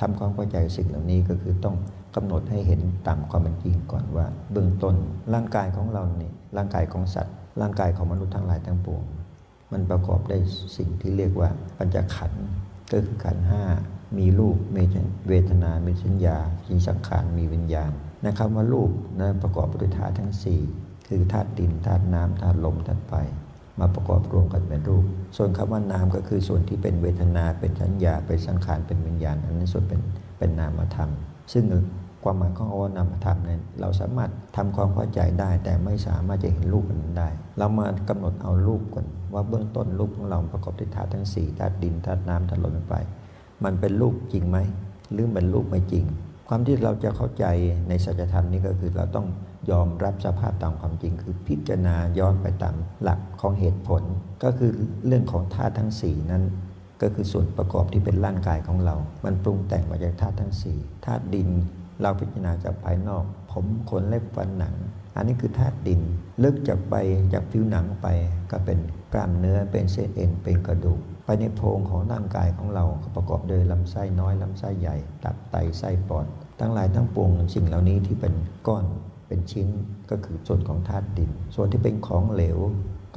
[0.00, 1.76] ทำความเข้าใจสิ่งเหล่านี้ก็คือต้อง
[2.16, 4.94] กำหนดให้เห็นตามความเป็นจริงก่อนว่า เบื้องต้น
[5.34, 9.02] ร่างกายของเราเนี่ยร่างกายของสัตว์ ร่างกายของมนุษย์ทั้งหลายทั้งปวง
[9.72, 10.36] มันประกอบได้
[10.76, 12.44] สิ่งที่เรียกว่าปัญจขันธ์
[12.92, 13.64] ก็คือขันธ์ห้า
[14.18, 14.82] มีรูปมี
[15.28, 16.38] เวทนา มีสัญญา
[16.70, 17.90] มีสังขารมีวิญญาณ
[18.26, 20.60] นะครับว่ารูปนะประกอบด้วยธาตุทั้งสี่
[21.08, 23.14] คือธาตุดินธาตุน้ำธาตุลมธาตุไฟ
[23.80, 25.04] มาประกอบรวมกันเป็นรูป
[25.36, 30.00] ส่วนคำว่านามก็คือส่วนที่เป็นเวทนาเป็นสัญญาเป็นสังขารเป็นวิญญาณ อันนั้นส่วนเป็น
[30.38, 31.10] เป็นนามธรรม
[31.52, 31.64] ซึ่ง
[32.24, 42.92] ความหมายของว่านามธรรมเนี่ยเราสามารถทำความเข้าใจได้ แต่ไม่สามารถจะเห็นรูปมันได้ เรามากำหนดเอารูปก่อนว่าเบื้องต้นรูปของเราประกอบด้วยธาตุทั้งสี่ธาตุดินธาตุน้ำธาตุลมไฟ
[43.64, 44.58] มันเป็นรูปจริงไหม
[45.12, 46.04] หรือเป็นรูปไม่จริง
[46.48, 47.44] ความที่เราจะเข้าใจ
[47.88, 49.26] ในสัจธรรมนี้ก็คือเราต้อง
[49.70, 54.02] ยอมรับสภาพตามความจริง คือพิจารณาย้อนไปตามหลักของเหตุผล
[54.44, 54.70] ก็คือ
[55.06, 56.42] เรื่องของธาตุทั้งสี่นั้น
[57.02, 61.48] ก็คือส่วนประกอบที่เป็นร่างกายของเรา มันปรุงแต่งมาจากธาตุทั้งสี่ธาตุดิน
[62.02, 64.74] เราพิจารณาจากภายนอก ผมขนเล็บฟันหนัง
[65.16, 66.00] อันนี้คือธาตุดิน
[66.42, 66.94] ลึกจากไป
[67.32, 68.06] จากผิวหนังไป
[68.50, 68.78] ก็เป็น
[69.12, 72.84] กล้ามเนื้อเป็นเส้นเอ็นเป็นกระดูก ไปในโพรงของร่างกายของเรา
[73.14, 76.26] ประกอบโดยลำไส้น้อยลำไส้ใหญ่ตับไตไส้ปอด
[76.60, 78.34] ทั้งหลายทั้งปวงสิ่งเหล่านี้ที่เป็น
[78.66, 78.84] ก้อน
[79.28, 79.68] เป็นชิ้น
[80.10, 82.58] ก็คือส่วนของธาตุดิน ส่วนที่เป็นของเหลว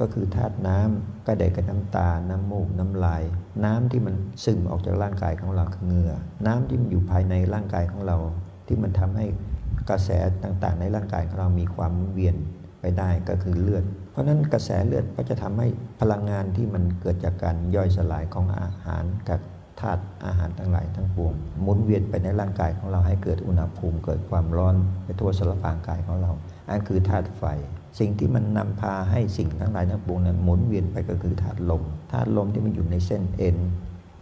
[0.00, 3.22] ก็คือธาตุน้ำก็ได้กับน้ำตา น้ำมูก น้ำลาย
[3.64, 6.12] น้ำที่มันซึมออกจากร่างกายของเราคือเหงื่อ
[6.46, 8.16] น้ำที่มันอยู่ภายในร่างกายของเรา
[8.66, 9.26] ที่มันทำให้
[9.90, 10.10] กระแส
[10.42, 12.36] ต่างๆ ในร่างกายของเรามีความเวียน
[12.80, 15.66] ไปได้ก็คือเลือด เพราะนั้นกระแสเลือดก็จะทำให้
[16.00, 19.40] พลังงานที่มันเกิดจากการย่อยสลายของอาหารกับ
[19.80, 24.74] ธาตุอาหารทั้งหลายทั้งปวงหมุนเวียนไปในร่างกายของเราให้เกิดอุณหภูมิเกิดความร้อน
[25.04, 26.30] ไปทั่วสารพางกายของเรา
[26.68, 27.44] อันคือธาตุไฟ
[27.98, 33.56] สิ่งที่มันนำพาให้สิ่งทั้งหลายทั้งปวงนั้นหมุนเวียนไปก็คือธาตุลมธาตุลมที่มันอยู่ในเส้นเอ็น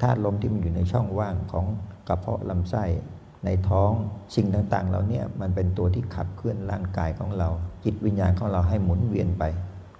[0.02, 1.66] ธาตุลมที่มันอยู่ในช่องว่างของ
[2.08, 2.84] กระเพาะลำไส้
[3.44, 3.90] ในท้อง
[4.34, 7.48] สิ่งต่างๆเราเนี่ยมันเป็นตัวที่ขับเคลื่อนร่างกายของเรา
[7.84, 9.44] จิตวิญญาณของเราให้หมุนเวียนไป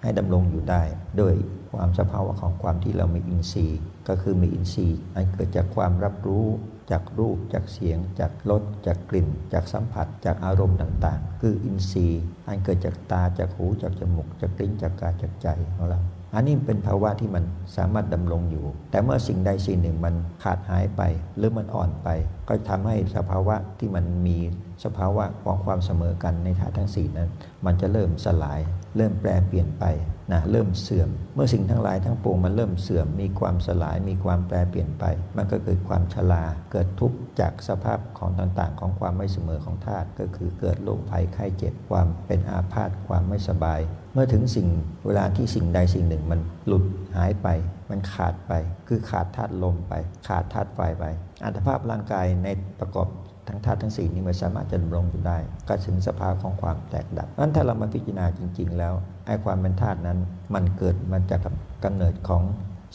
[0.01, 0.83] ให้ดำรงอยู่ได้
[1.17, 1.33] โดย
[1.71, 6.45] ความสภาวะของความที่เรามีอินทรีย์ ก็คือมีอินทรีย์อันเกิดจากความรับรู้
[6.91, 15.99] จากรูปจากเสียง จากรสจากกลิ่น จากสัมผัส จากอารมณ์ต่างๆ คืออินทรีย์ อันเกิดจากตาจากหูจากจมูกจากลิ้นจากกายจากใจของเรา
[16.35, 17.43] อันนี้เป็นภาวะที่มัน
[17.77, 21.01] สามารถดำรงอยู่ แต่เมื่อสิ่งใดสิ่งหนึ่งมันขาดหายไป
[21.37, 22.07] หรือมันอ่อนไป
[22.47, 24.37] ก็ทำให้สภาวะที่มันมี
[24.83, 27.29] สภาวะของความเสมอกันในธาตุทั้งสี่นั้น
[27.65, 28.59] มันจะเริ่มสลาย
[28.95, 29.83] เริ่มแปรเปลี่ยนไป
[30.31, 35.03] นะเริ่มเสื่อม เมื่อสิ่งทั้งหลายทั้งปวงมันเริ่มเสื่อม มีความสลาย มีความแปรเปลี่ยนไป
[35.37, 43.79] มันก็เกิดความชราเกิดทุกข์จากสภาพของต่างๆ ของความไม่เสมอของธาตุก็คือเกิดโรคภัยไข้เจ็บความเป็นอาพาธความไม่สบาย
[44.13, 44.67] เมื่อถึงสิ่ง
[45.05, 46.83] เวลาที่สิ่งใดสิ่งหนึ่งมันหลุด
[47.17, 47.47] หายไป
[47.89, 48.53] มันขาดไป
[48.87, 49.93] คือขาดธาตุลมไป
[50.27, 51.05] ขาดธาตุไฟไป
[51.43, 52.47] อัตภาพร่างกายใน
[52.79, 53.07] ประกอบ
[53.47, 58.93] ทั้งธาตุทั้งสี่นี้ไม่สามารถจะดำรงอยู่ได้ ก็ถึงสภาพของความแตกดับนั้นถ้าเรามาพิจารณาจริง ๆ แล้ว
[59.25, 60.19] ไอ้ความเป็นธาตุนั้น
[60.53, 61.41] มันเกิดมาจาก
[61.83, 62.43] กำเนิดของ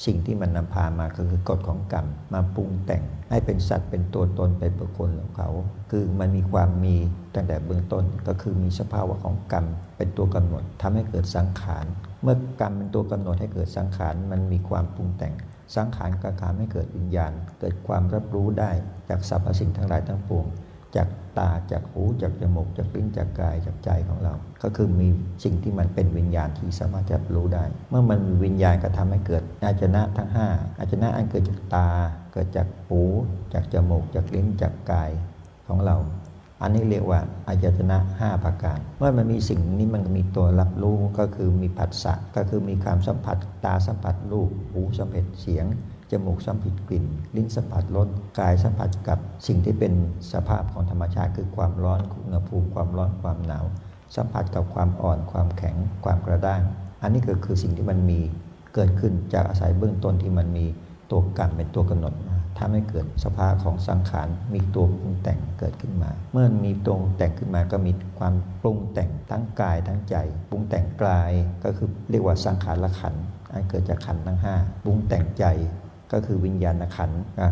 [0.07, 5.51] สิ่งที่มันนำพามาก็คือกฎของกรรมมาปรุงแต่ง ให้เป็นสัตว์เป็นตัวตนเป็นบุคคลของเขา
[5.90, 6.97] คือมันมีความมี
[7.35, 9.66] ตั้งแต่เบื้องต้นก็คือมีสภาวะของกรรม
[9.97, 11.87] เป็นตัวกำหนดทำให้เกิดสังขาร
[12.23, 15.35] เมื่อกรรมเป็นตัวกำหนดให้เกิดสังขารมันมีความปรุงแต่ง
[15.77, 18.71] สังขารก็ทำให้เกิดวิญญาณ เกิดความรับรู้ได้
[19.09, 20.47] จากสรรพสิ่งทั้งหลายทั้งปวง
[20.96, 25.09] จากตาจากหูจากจมูกจากลิ้นจากกายจากใจของเรา ก็คือมี
[25.44, 31.88] สิ่งที่มันเป็นวิญญาณที่สามารถจะรู้ได้ เมื่อมันมีวิญญาณก็ทำให้เกิดอาจนะทั้ง 5 อาจนะอันเกิดจากตา
[32.33, 33.03] เกิดจากหู
[33.53, 35.11] จากจมูก จากลิ้นจากกาย
[35.68, 35.96] ของเรา
[36.62, 45.66] อันนี้เรียกว่าอายตนะ 5 ประการ เมื่อมันมีสิ่งนี้มันมีตัวรับรู้ก็คือมีผัสสะก็คือมีความสัมผัสตาสัมผัสรูปหูสัมผัสเสียง
[46.11, 47.05] จมูกสัมผัสกลิ่น
[47.37, 48.09] ลิ้นสัมผัสรส
[48.40, 49.92] กายสัมผัสกับสิ่งที่เป็น
[50.33, 53.64] สภาพของธรรมชาติ คือความร้อนอุณหภูมิความร้อนความหนาว
[54.16, 56.62] สัมผัสกับความอ่อนความแข็งความกระด้าง
[57.03, 58.20] อันนี้ก็คือสิ่งที่มันมี
[58.75, 60.66] เกิดขึ้นจากอาศัยเบื้องต้นที่มันมี
[61.11, 70.16] ตัวกรรมเป็นตัวกำหนดมาทำให้เกิดสภาพของสังขารมีตัวปรุงแต่งเกิดขึ้นมา เมื่อมีตรงแต่งขึ้นมาก็มีความปรุงแต่งทั้งกายทั้งใจ
[70.51, 71.33] ปรุงแต่งกาย
[71.64, 73.14] ก็คือเรียกว่าสังขารละขัน
[73.53, 75.44] อันเกิดจากขันทั้งห้าปรุงแต่งใจ
[76.12, 77.11] ก็คือวิญญาณขัน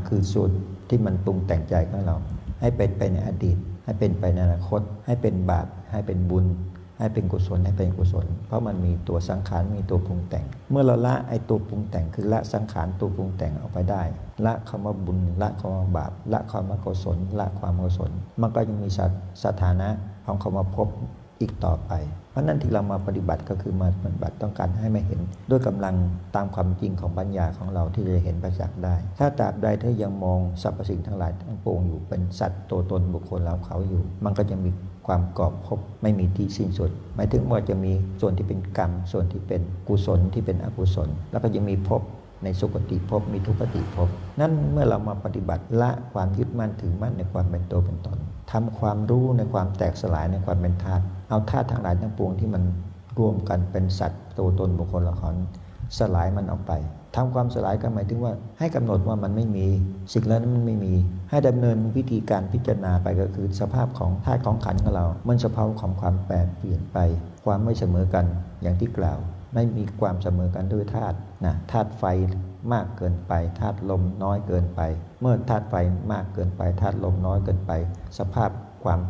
[0.08, 0.50] คือส่วน
[0.88, 2.16] ที่มันปรุงแต่งใจของเรา
[2.60, 6.46] ให้เป็นไปในอดีต ให้เป็นไปในอนาคต ให้เป็นบาปให้เป็นบุญ
[6.98, 14.02] ให้เป็นกุศลให้เป็นกุศล เพราะมันมีตัวสังขารมีตัวปรุงแต่ง เมื่อเราละไอตัวปรุงแต่งคือละสังขารตัวปรุงแต่งออกไปได้
[14.46, 18.88] ละคำว่าบุญ ละคำว่าบาป ละความว่ากุศลละความกุศล มันก็ยังมี
[19.44, 19.88] สถานะ
[20.24, 20.88] ของคำว่าพบ
[21.40, 21.92] อีกต่อไป
[22.38, 25.20] ราะนั้นที่เรามาปฏิบัติก็คือมาปฏิบัติต้องการให้มาเห็น
[25.50, 25.94] ด้วยกำลัง
[26.36, 34.70] ตามความจริงของปัญญาของเราที่จะเห็นประจักษ์ได้ ถ้าตราบใดถ้ายังมองสรรพสิ่งทั้งหลายทั้งปวงอยู่เป็นสัตว์ตัวตนบุคคลเราเขาอยู่ มันก็จะมี
[35.06, 42.02] ความกอบพบไม่มีที่สิ้นสุด หมายถึงว่าจะมีส่วนที่เป็นกรรม ส่วนที่เป็นกุศลที่เป็นอกุศล แล้วก็จะมีภพ
[42.44, 44.08] ในสุคติภพมีทุกติภพ
[44.40, 48.18] นั่นเมื่อเรามาปฏิบัติละความยึดมั่นถือมั่นในความเป็นตัวเป็นตน
[48.52, 52.62] ทำความรู้ในความแตกสลายในความเป็นธาตุ เอาธาตุทั้งหลายทั้งปวงที่มัน
[53.18, 55.34] รวมกันเป็นสัตว์ตัวตนบุคคลละคร
[55.98, 56.72] สลายมันออกไป
[57.16, 59.66] ทำความสลายก็หมายถึงว่าให้กำหนดว่ามันไม่มี
[60.12, 60.94] สิ่งแล้วนั้นมันไม่มี
[61.30, 66.98] ให้ดำเนินวิธีการพิจารณาไปก็คือสภาพของธาตุของขันของเรา มันสภาพของความแปรเปลี่ยนไป
[67.44, 68.24] ความไม่เสมอกัน
[68.62, 69.18] อย่างที่กล่าว
[69.54, 72.04] ไม่มีความเสมอกันด้วยธาตุนะธาตุไฟ
[72.72, 74.80] มากเกินไปธาตุลมน้อยเกินไป
[75.20, 75.74] เมื่อธาตุไฟ
[76.12, 77.72] มากเกินไปธาตุลมน้อยเกินไป
[78.18, 78.50] สภาพ
[78.84, 79.00] ความ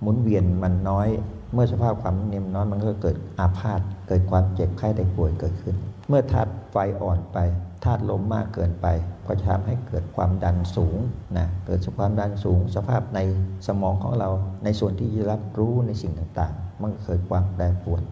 [0.00, 1.08] หมุนเวียนมันน้อย
[1.52, 5.76] เมื่อสภาพความนียมน้อยมันก็เกิดอาพาธเกิดความเจ็บไข้ได้ป่วยเกิดขึ้น
[6.08, 7.38] เมื่อธาตุไฟอ่อนไป
[7.84, 8.86] ธาตุลมมากเกินไป
[9.26, 10.98] ก็จะทำให้เกิดความดันสูง
[11.38, 13.20] นะเกิดความดันสูง สภาพใน
[13.66, 14.28] สมองของเรา
[14.64, 18.02] ในส่วนที่รับรู้ในสิ่งต่างๆ มันเกิดความแปรปรวน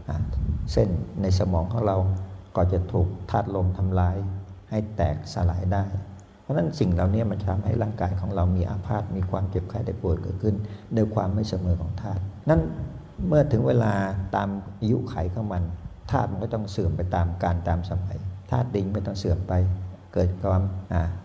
[0.72, 0.88] เส้น
[1.22, 1.96] ในสมองของเรา
[2.56, 4.16] ก็จะถูกธาตุลมทำลาย
[4.70, 5.84] ให้แตกสลายได้
[6.42, 10.54] เพราะฉะนั้นสิ่งเหล่านี้มันทำให้ร่างกายของเรามีอาพาธมีความเจ็บไข้ได้ป่วยเกิดขึ้น
[10.96, 12.60] ด้วยความไม่เสมอของธาตุนั้น
[13.26, 13.92] เมื่อถึงเวลา
[14.34, 14.48] ตาม
[14.80, 15.62] อายุไขของมัน
[16.10, 18.18] ธาตุมันก็ต้องเสื่อมไปตามการตามสมัย
[18.50, 19.52] ธาตุดินไม่ต้องเสื่อมไป
[20.14, 20.62] เกิดความ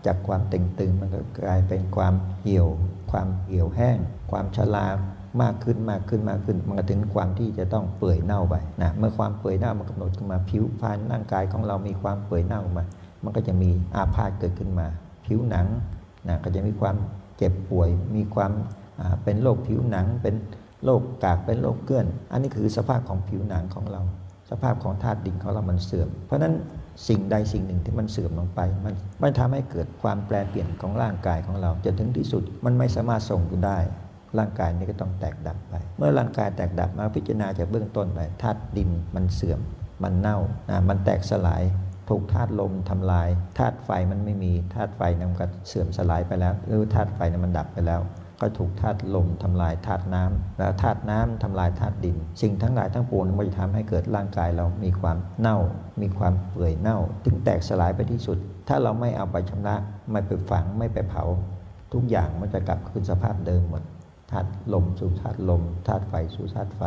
[0.06, 2.66] จากความตึงตึงมันก็กลายเป็นความเหี่ยว
[3.10, 3.98] ความเหี่ยวแห้ง
[4.30, 4.86] ความชรา
[5.42, 12.84] มากขึ้นมากขึ้นมากขึ้น มันก็ถึงความที่จะต้องเปื่อยเน่าไปนะเมื่อความเปื่อยเน่ามันกำหนดขึ้นมาผิวพรรณร่างกายของเรามีความเปื่อยเน่ามา
[13.22, 14.86] มันก็จะมีอาพาธเกิดขึ้นมา
[15.26, 15.66] ผิวหนัง
[16.28, 16.96] นะก็จะมีความ
[17.36, 18.52] เจ็บป่วย มีความ
[19.24, 20.34] เป็นโรคผิวหนังเป็น
[20.86, 24.02] โรคกากเป็นโรคเกลื่อน อันนี้คือสภาพของผิวหนังของเรา
[24.50, 26.54] สภาพของธาตุดินของเรามันเสื่อม เพราะฉะนั้น
[27.08, 33.78] สิ่งใดสิ่งหนึ่งที่มันเสื่อมลงไป มันมันทำให้เกิดความแปรเปลี่ยนของร่างกายของเราจนถึงที่สุดมันไม่สามารถส่งอยู่ได้
[34.38, 39.60] ร่างกายนี้ก็ต้องแตกดับไป เมื่อร่างกายแตกดับมาพิจารณาจากเบื้องต้นไปธาตุดินมันเสื่อม
[40.02, 40.38] มันเน่า
[40.70, 41.62] นะมันแตกสลาย
[42.08, 48.00] ถูกธาตุลมทำลายธาตุไฟมันไม่มีธาตุไฟนั้นก็เสื่อมสลายไปแล้ว หรือธาตุไฟนั้นมันดับไปแล้ว
[48.40, 55.58] ก็ถูกธาตุลมทำลายธาตุน้ำแล้วธาตุน้ำทำลายธาตุดิน สิ่งทั้งหลายทั้งปวงมันจะทำให้เกิดร่างกายเรามีความเน่า
[56.02, 59.76] มีความเปื่อยเน่า ถึงแตกสลายไปที่สุด ถ้าเราไม่เอาไปชำระ
[60.12, 61.24] ไม่ไปฝังไม่ไปเผา
[61.92, 63.82] ทุกอย่างมันจะกลับคืนสภาพเดิมหมด
[64.30, 66.82] ธาตุลมสู่ธาตุลมธาตุไฟสู่ธาตุไฟ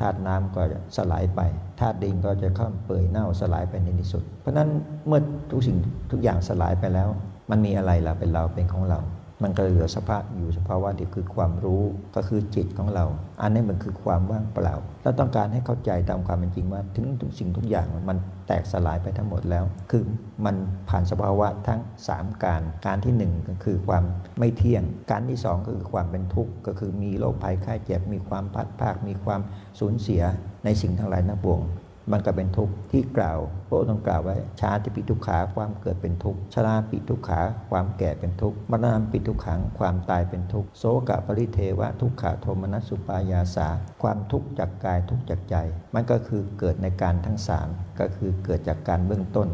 [0.00, 1.40] ธาตุน้ำก็จะสลายไป
[1.80, 4.68] ธาตุดินก็จะเข้าเปื่อยเน่าสลายไปในที่สุด เพราะนั้น
[5.06, 5.20] เมื่อ
[5.50, 5.76] ทุกสิ่ง
[6.10, 7.08] ทุกอย่างสลายไปแล้ว
[7.50, 9.00] มันมีอะไรล่ะเป็นเราเป็นของเรา
[9.42, 11.82] มันก็เหลือสภาพอยู่สภาวะเดียวคือความรู้
[12.16, 13.04] ก็คือจิตของเรา
[13.42, 20.02] อันนี้มันคือความว่างเปล่าเราต้องการให้เข้าใจตามความเป็นจริงว่าถึงทุกสิ่งทุกอย่างมันแตกสลายไปทั้งหมดแล้ว คือ
[20.44, 20.56] มัน
[20.88, 21.80] ผ่านสภาวะทั้ง
[22.12, 24.04] 3 การ การที่ 1 ก็คือความ
[24.38, 29.40] ไม่เที่ยง การที่ 2 ก็คือความเป็นทุกข์ก็คือมีโรคภัยไข้เจ็บมีความพัดภาคมีความ
[29.80, 30.22] สูญเสีย
[30.64, 31.60] ในสิ่งทั้งหลายทั้งปวง
[32.12, 33.38] มันก็เป็นทุกข์ที่กล่าว
[33.68, 37.40] พระองค์ต้องกล่าวไว้ชาติปิทุกขาความเกิดเป็นทุกข์ชราปิทุกขา
[37.70, 43.68] ความแก่เป็นทุกข์มรณะปิทุกขังความตายเป็นทุกข์โสกะปริเทวะทุกขาโทมนัสสุปายาสา
[44.02, 45.56] ความทุกข์จากกายทุกข์จากใจ
[45.94, 47.68] มันก็คือเกิดในการทั้งสาม
[48.00, 49.48] ก็คือเกิดจากการเบื้องต้น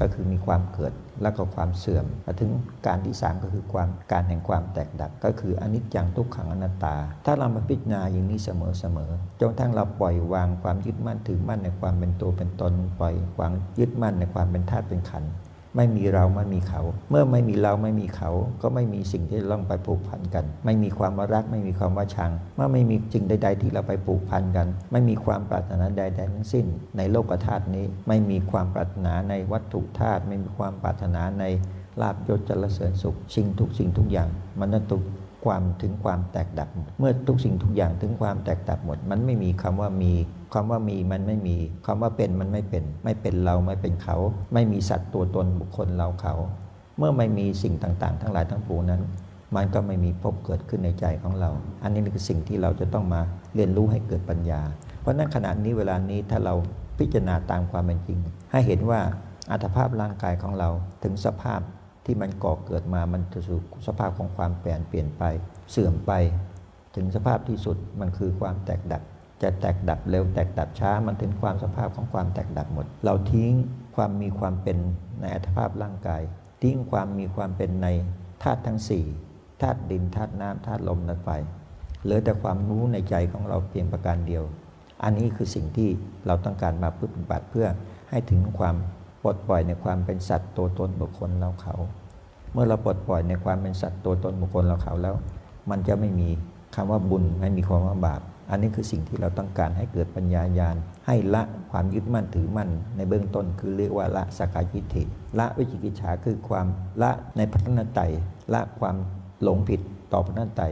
[0.00, 0.92] ก็คือมีความเกิด
[1.22, 2.50] แล้วก็ความเสื่อมมาถึง
[2.86, 15.30] การที่สามก็คือความการแห่งความแตกดับก็คืออนิจจังทุกขังอนัตตา ถ้าเรามาพิจารณาอย่างนี้เสมอเสมอจนทั้งเราปล่อยวางความยึดมั่นถือมั่นในความเป็นตัวเป็นตนปล่อยวางยึดมั่นในความเป็นธาตุเป็นขันธ์
[15.76, 18.30] ไม่มีเราไม่มีเขา เมื่อไม่มีเราไม่มีเขา
[18.62, 31.44] ก็ไม่มีสิ่งที่ต้องไปผูกพันกัน ไม่มีความว่ารัก ไม่มีความว่าชัง เมื่อไม่มีสิ่งใด ๆ ที่เราไปผูกพันกัน ไม่มีความปรารถนาใดๆทั้งสิ้น ในโลกธาตุนี้ ไม่มีความปรารถนาในวัตถุธาตุไม่มีความปรารถนาใน
[32.00, 34.28] ลาบยศจรเสริญสุขสิ่งทุกสิ่งทุกอย่าง
[34.58, 35.02] มันนั่นตุก
[35.48, 40.12] ความถึงความแตกดับเมื่อทุกสิ่งทุกอย่างถึงความแตกดับหมด มันไม่มีคำว่ามี
[40.54, 41.56] คำว่ามีมันไม่มี
[41.86, 44.16] คำว่าเป็นมันไม่เป็น ไม่เป็นเราไม่เป็นเขา
[44.54, 46.34] ไม่มีสัตว์ตัวตนบุคคลเราเขา
[46.98, 49.02] เมื่อไม่มีสิ่งต่างๆ ทั้งหลายทั้งปวงนั้น
[49.56, 51.50] มันก็ไม่มีพบเกิดขึ้นในใจของเรา
[51.82, 53.20] อันนี้คือสิ่งที่เราจะต้องมา
[53.54, 54.60] เรียนรู้ให้เกิดปัญญา
[55.00, 56.54] เพราะนั้นขณะนี้เวลานี้ถ้าเรา
[56.98, 58.18] พิจารณาตามความเป็นจริง
[58.52, 59.00] ให้เห็นว่า
[59.50, 60.68] อัตภาพร่างกายของเรา
[61.02, 61.60] ถึงสภาพ
[62.08, 65.22] ที่มันก่อเกิดมามันจะสู่สภาพของความแปลนเปลี่ยนไป
[65.70, 66.12] เสื่อมไป
[66.96, 69.02] ถึงสภาพที่สุดมันคือความแตกดับ
[69.42, 73.52] จะแตกดับเร็วแตกดับช้ามันถึงความสภาพของความแตกดับหมด เราทิ้ง
[73.96, 74.78] ความมีความเป็น
[75.20, 76.22] ในอัตภาพร่างกาย
[76.62, 77.88] ทิ้งความมีความเป็นใน
[78.42, 79.04] ธาตุทั้งสี่
[79.62, 81.28] ธาตุดินธาตุน้ำธาตุลมธาตุไฟ
[82.02, 84.44] เหลือแต่ความรู้ในใจของเราเพียงประการเดียว
[85.02, 85.88] อันนี้คือสิ่งที่
[86.26, 87.66] เราต้องการมาปฏิบัติเพื่อ
[88.10, 88.76] ให้ถึงความ
[89.22, 91.74] ปลดปล่อยในความเป็นสัตว์ตัวตนบุคคลเราเขา
[92.52, 95.14] เมื่อเราปลดปล่อยในความเป็นสัตว์ตัวตนบุคคลเราเขาแล้ว
[95.70, 96.28] มันจะไม่มี
[96.74, 100.76] คำว่าบุญไม่มีความว่าบาป อันนี้คือสิ่งที่เราต้องการให้เกิดปัญญาญาณ
[101.06, 105.02] ให้ละความยึดมั่นถือมั่น ในเบื้องต้นคือเรียกว่าละสกายิธิ
[105.38, 106.66] ละวิจิกิจฉาคือความ
[107.02, 108.00] ละในพระนัตไต
[108.54, 108.96] ละความ
[109.42, 109.80] หลงผิด
[110.12, 110.62] ต่อพระนัตไต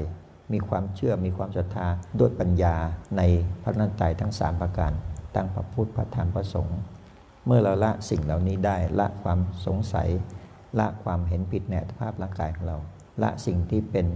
[0.53, 1.87] มีความเชื่อมีความศรัทธา
[2.19, 2.75] ด้วยปัญญา
[3.17, 3.23] ใน
[3.63, 4.93] พระนัตไตทั้ง 3 ประการ
[5.35, 6.79] ตั้งพระพุทธพระธรรมพระสงฆ์
[7.47, 10.09] เมื่อเราละสิ่งเหล่านี้ได้ละความสงสัย
[10.79, 12.79] ละความเห็นผิดในอัตภาพร่างกายของเรา
[13.23, 14.07] ละสิ่งที่เป็น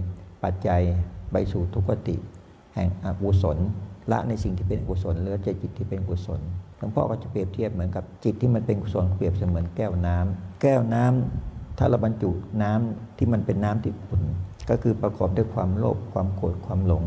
[0.43, 0.81] ปัจจัย
[1.31, 2.15] ไปสู่ทุกขติ
[2.75, 3.57] แห่งอกุศล
[4.11, 6.41] ละในสิ่งที่เป็นอกุศลเหลือใจจิตที่เป็นกุศล
[6.77, 12.31] หลวงพ่อก็จะเปรียบเทียบเหมือนกับจิตที่มันเป็นกุศลเปรียบเสมือนแก้วน้ำแก้วน้ำถ้าเราบรรจุ
[12.63, 14.21] น้ำที่มันเป็นน้ำที่ขุ่น
[14.69, 17.03] ก็คือประกอบด้วยความโลภความโกรธความหลง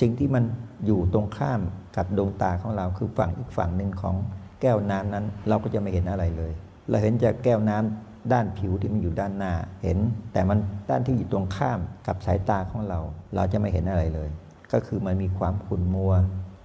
[0.00, 0.44] สิ่งที่มัน
[0.86, 1.60] อยู่ตรงข้าม
[1.96, 4.14] กับดวงตาของเราคือฝั่งอีกฝั่งหนึ่งของ
[4.60, 6.52] แก้วน้ำนั้นเราก็จะไม่เห็นอะไรเลย
[6.88, 9.98] เราเห็นจากแก้วน้ำด้านผิวที่มันอยู่ด้านหน้าเห็น
[10.32, 10.58] แต่มัน
[10.90, 13.00] ด้านที่อยู่ตรงข้ามกับสายตาของเรา
[13.34, 14.28] เราจะไม่เห็นอะไรเลย
[14.72, 16.12] ก็คือมันมีความขุ่นมัว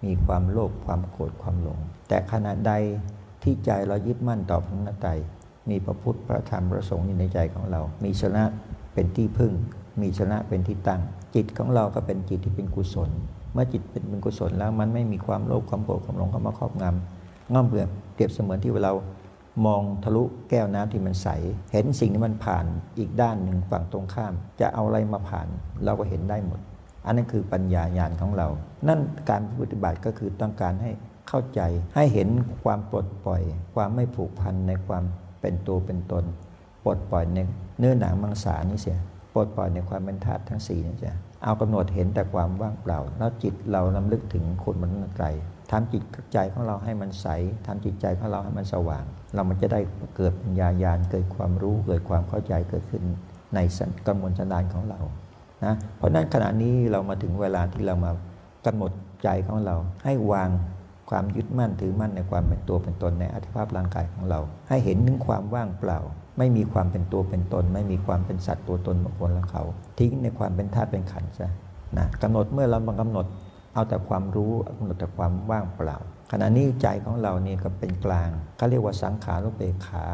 [0.05, 2.73] มีความโลภความโกรธความหลง แต่ขณะใด
[3.43, 5.09] ที่ใจเรายึดมั่นต่อพระนตไตร
[5.69, 8.43] มีพระพุทธพระธรรมพระสงฆ์อยู่ในใจของเรา มีชนะ
[8.93, 9.51] เป็นที่พึ่ง
[10.01, 11.01] มีชนะเป็นที่ตั้ง
[11.35, 13.09] จิตของเราก็เป็นจิตที่เป็นกุศล
[13.53, 17.22] เมื่อจิตเป็นเป็นกุศลแล้วมันไม่มีความโลภความโกรธความหลงเข้ามาครอบงำ
[17.53, 18.93] ง่อมเปรียบเปรียบเสมือนที่เรา
[19.65, 21.27] มองทะลุแก้วน้ำที่มันใส
[21.71, 22.65] เห็นสิ่งที่มันผ่าน
[22.99, 25.47] อีกด้านหนึ่งฝั่งตรงข้าม จะเอาอะไรมาผ่าน
[25.85, 26.59] เราก็เห็นได้หมด
[27.05, 28.47] อันนั้นคือปัญญาญาณของเรา
[28.87, 30.91] นั่นการปฏิบัติก็คือต้องการให้
[31.29, 31.61] เข้าใจ
[31.95, 32.29] ให้เห็น
[32.63, 33.41] ความปลดปล่อย
[33.75, 35.03] ความไม่ผูกพันในความ
[35.41, 36.23] เป็นตัวเป็นตน
[36.85, 37.39] ปลดปล่อยใน
[37.79, 38.97] เนื้อหนังมังสานี่เสีย
[39.33, 45.27] ปลดปล่อยในความเป็นธาตุทั้งสี่นี่เสีย เอากำหนดเห็นแต่ความว่างเปล่า แล้วจิตเราลำลึกถึงคุณมันไกล
[45.71, 46.03] ทำจิต
[46.33, 47.27] ใจของเราให้มันใส
[47.67, 49.79] ทำจิตใจของเราให้มันสว่าง เรามันจะได้
[50.17, 53.03] เกิดปัญญาญาณเกิดความรู้เกิดความเข้าใจเกิดขึ้น
[53.55, 53.59] ใน
[54.07, 54.99] กำมวลสันดานของเรา
[55.65, 58.11] นะเพราะนั้นขณะนี้เรามาถึงเวลาที่เรามา
[58.65, 58.91] กำหนด
[59.23, 60.49] ใจของเราให้วาง
[61.13, 65.99] ความยึดมั่นถือมั่นในความเป็นตัวเป็นตนในอัตภาพร่างกายของเรา ให้เห็นถึงความว่างเปล่า
[66.37, 69.63] ไม่มีความเป็นตัวเป็นตน ไม่มีความเป็นสัตว์ตัวตนบุคคลและเขา
[69.99, 71.49] ทิ้งในความเป็นธาตุเป็นขันธ์ซะ
[71.97, 73.25] นะกำหนดเมื่อเรามากำหนด
[73.73, 75.97] เอาแต่ความรู้กำหนดแต่ความว่างเปล่า
[76.31, 80.05] ขณะนี้ใจของเราเนี่ยก็เป็นกลางเขาเรียกว่าสังขารุเบกขา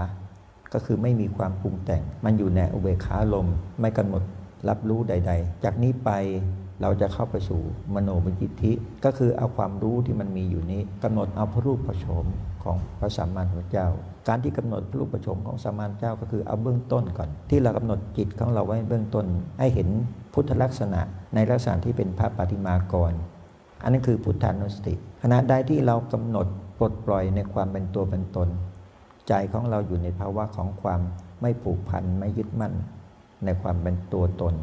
[0.73, 3.47] ก็คือไม่มีความปรุงแต่ง มันอยู่ในอุเบกขาลม
[3.81, 4.23] ไม่กำหนด
[4.69, 6.09] รับรู้ใด ๆ จากนี้ไป
[6.81, 7.61] เราจะเข้าไปสู่
[7.95, 8.71] มโนวิจิตธิ
[9.05, 12.25] ก็คือเอาความรู้ที่มันมีอยู่นี้กำหนดเอาพระรูปประชม
[12.63, 13.87] ของพระสัมมาสัมพุทธเจ้า
[14.27, 19.25] การที่กำหนดพระรูปประชมของสัมมาสัมพุทธเจ้าก็คือเอาเบื้องต้นก่อน ที่เรากำหนดจิตของเราไว้เบื้องต้น
[19.59, 19.89] ให้เห็น
[20.33, 21.01] พุทธลักษณะ
[21.35, 23.13] ในลักษณะที่เป็นพระปฏิมากร
[23.83, 28.49] อันนั้นคือพุทธานุสติขณะใดที่เรากำหนดปลดปล่อยในความเป็นตัวเป็นตน
[29.27, 31.01] ใจของเราอยู่ในภาวะของความ
[31.41, 32.73] ไม่ผูกพันไม่ยึดมั่น
[33.45, 34.53] ในความเป็นตัวตน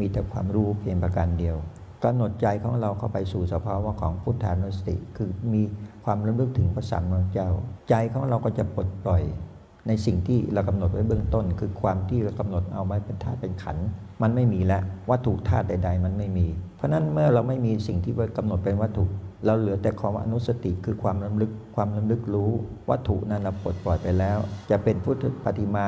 [0.00, 1.56] มีแต่ความรู้เพียงประการเดียว
[2.04, 5.62] กำหนดใจของเราเข้าไปสู่สภาวะของพุทธานุสติ คือมี
[6.04, 7.48] ความระลึกถึงพระสัมมาสัมพุทธเจ้า
[7.88, 9.22] ใจของเราก็จะปลดปล่อย
[9.86, 13.76] ในสิ่งที่เรากำหนดไว้เบื้องต้น คือความที่เรากำหนดเอาไว้เป็นธาตุเป็นขัน
[14.22, 19.04] มันไม่มีแล้ววัตถุธาตุใด ๆ มันไม่มี เพราะนั้นเมื่อเราไม่มีสิ่งที่กำหนดเป็นวัตถุ
[19.46, 22.50] เราเหลือแต่ความอนุสติคือความระลึกความระลึกรู้
[22.90, 24.38] วัตถุนั้นเราปลดปล่อยไปแล้ว
[24.70, 25.86] จะเป็นพุทธปฏิมา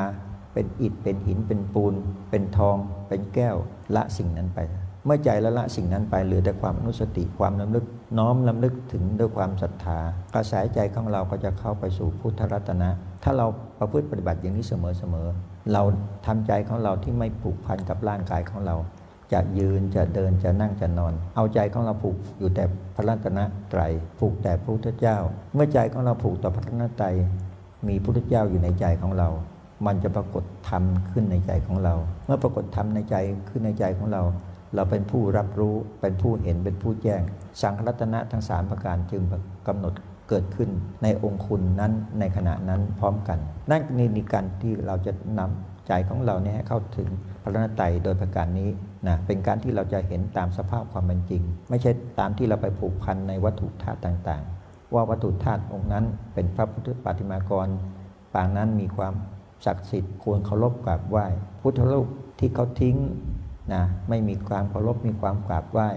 [0.53, 1.95] เป็นอิฐเป็นหินเป็นปูน
[2.31, 2.77] เป็นทอง
[3.09, 3.57] เป็นแก้ว
[3.97, 4.61] ละสิ่งนั้นไป
[5.07, 7.85] เมื่อใจละละสิ่งนั้นไปเหลือแต่ความอนุสติความลำลึก
[8.19, 9.99] น้อมลำลึกถึงด้วยความศรัทธา
[10.35, 12.91] กระแสใจของเราก็จะเข้าไปสู่พุทธรัตนะ
[13.25, 13.47] ถ้าเรา
[13.79, 15.83] ประพฤติปฏิบัติอย่างนี้เสมอๆเรา
[16.27, 18.77] ทำใจของเราที่ไม่ผูกพันกับร่างกายของเรา
[19.33, 22.65] จะยืนจะเดินจะนั่งจะนอน เอาใจของเราผูกอยู่แต่
[22.97, 23.39] พระรัตน
[23.73, 25.17] ตรัยผูกแต่พระพุทธเจ้า
[25.55, 27.15] เมื่อใจของเราผูกต่อพระรัตนตรัย
[27.89, 29.29] มีพระพุทธเจ้าอยู่ในใจของเรา
[29.87, 31.95] มันจะปรากฏธรรมขึ้นในใจของเรา
[32.27, 33.17] เมื่อปรากฏธรรมในใจ
[33.49, 34.23] ขึ้นในใจของเรา
[34.75, 37.23] เราเป็นผู้รับรู้เป็นผู้เห็นเป็นผู้แจ้ง
[37.61, 39.23] สังฆรัตนะทั้งสามประการจึง
[39.69, 39.95] กำหนด
[40.29, 40.71] เกิดขึ้น
[41.03, 43.39] ในองค์คุณนั้นในขณะนั้นพร้อมกัน
[43.71, 47.09] นั่นนี่การที่เราจะนำใจของเราเนี่ยเข้าถึง
[47.43, 48.71] พระรัตนตรัยโดยประการนี้
[49.07, 57.69] นะเป็นการที่เราจะเห็นตามสภาพความเป็นจริง ไม่ใช่ตามที่เราไปผูกพันในวัตถุธาตุต่างๆ ว่าวัตถุธาตุองค์นั้นเป็นพระพุทธปฏิมากร
[58.35, 59.15] ปางนั้นมีความ
[59.67, 61.27] ศักดิ์สิทธิ์ควรเคารพกราบไหว้
[61.61, 62.07] พุทธรูป
[62.39, 62.97] ที่เขาทิ้ง
[63.73, 65.89] นะไม่มีความเคารพมีความกราบไหว้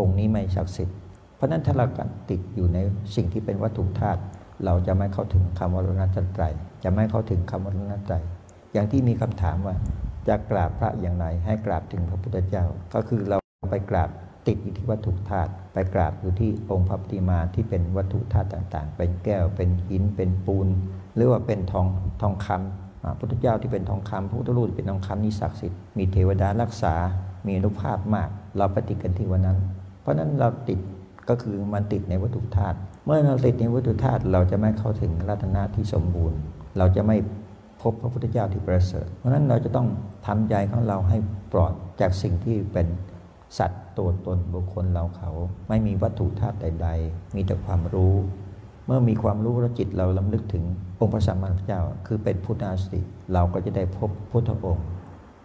[0.00, 0.96] องค์นี้ไม่ศักดิ์สิทธิ์
[1.36, 1.86] เพราะนั้นถ้าเรา
[2.30, 2.78] ติดอยู่ใน
[3.16, 4.20] สิ่งที่เป็นวัตถุธาตุ
[4.64, 6.02] เราจะไม่เข้าถึงคำวรณ
[6.36, 6.52] ตรัย
[6.84, 8.22] จะไม่เข้าถึงคำวรณตรัย
[8.72, 9.74] อย่างที่มีคำถามว่า
[10.28, 13.38] จะกราบพระอย่างไรให้กราบถึงพระพุทธเจ้า ก็คือเรา
[13.70, 14.10] ไปกราบ
[14.46, 20.68] ติดอยู่ที่วัตถุธาตุไปกราบอยู่ที่องค์พระปฏิมาที่เป็นวัตถุธาตุต่างๆ เป็นแก้วเป็นหินเป็นปูน
[21.14, 21.86] หรือว่าเป็นทอง
[22.22, 26.94] ทองคำพระพุทธเจ้าที่เป็นทองคำพระพุทธรูปเป็นทองคำนี่ศักดิ์สิทธิ์มีเทวดารักษา
[27.46, 29.58] มีอนุภาพมาก เราปฏิกันที่วันนั้น
[30.00, 30.78] เพราะนั้นเราติด
[31.28, 36.38] ก็คือมันติดในวัตถุธาตุเมื่อเราติดในวัตถุธาตุเราจะไม่เข้าถึงรัตนะที่สมบูรณ์
[36.78, 37.16] เราจะไม่
[37.82, 39.88] พบพระพุทธเจ้าที่ประเสริฐ เพราะนั้นเราจะต้อง
[40.26, 41.18] ทำใจของเราให้
[41.52, 42.86] ปลอดจากสิ่งที่เป็น
[43.58, 45.30] สัตว์ ตัวตนบุคคลเราเขา
[45.68, 48.14] ไม่มีวัตถุธาตุใดๆ มีแต่ความรู้
[48.86, 50.64] เมื่อมีความรู้แล้วจิตเราลำลึกถึง
[51.00, 53.00] องค์พระสัมมาสัมพุทธเจ้า คือเป็นพุทธาสติ
[53.32, 54.86] เราก็จะได้พบพุทธองค์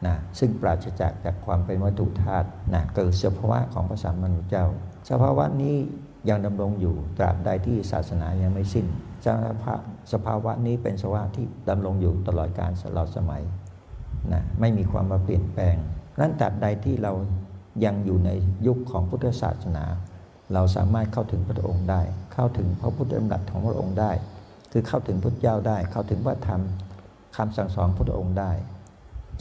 [0.05, 4.65] นะซึ่งปราศจากจากความเป็นวัตถุธาตุนะเกิดเสภาวะของพระสัมมาสัมพุทธเจ้า
[5.09, 5.75] สภาวะนี้
[6.29, 8.85] ยังดำรงอยู่ตราบใดที่ศาสนายังไม่สิ้น
[9.25, 9.27] ส
[9.63, 9.73] ภา
[10.13, 13.43] สภาวะนี้เป็นสภาวะที่ดำรงอยู่ตลอดการตลอดสมัย
[14.33, 15.75] นะไม่มีความมาเปลี่ยนแปลง
[16.19, 17.11] นั้นตราบใดที่เรา
[17.86, 18.30] ยังอยู่ใน
[18.67, 19.86] ยุคของพุทธศาสนา
[20.53, 22.01] เราสามารถเข้าถึงพระองค์ได้
[22.34, 24.11] เข้าถึงพระพุทธธรรมรัสของพระองค์ได้
[24.72, 26.61] คือเข้าถึงพุทธเจ้าได้ เข้าถึงพระธรรม
[27.38, 28.51] คำสั่งสอนพระองค์ได้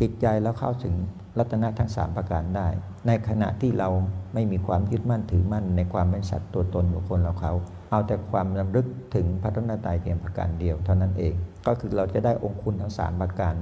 [0.01, 0.95] จิตใจแล้วเข้าถึง
[1.39, 2.69] รัตนะทั้งสามประการได้
[3.07, 3.89] ในขณะที่เรา
[4.35, 7.53] ไม่มีความยึดมั่นถือมั่น ในความเป็นสัตว์ตัวตนบุคคลเราเขา
[7.91, 11.35] เอาแต่ความรำลึกถึงพระรัตนตรัยเพียงประการเดียวเท่านั้นเอง
[11.67, 13.55] ก็คือเราจะได้องค์คุณทั้งสามประการ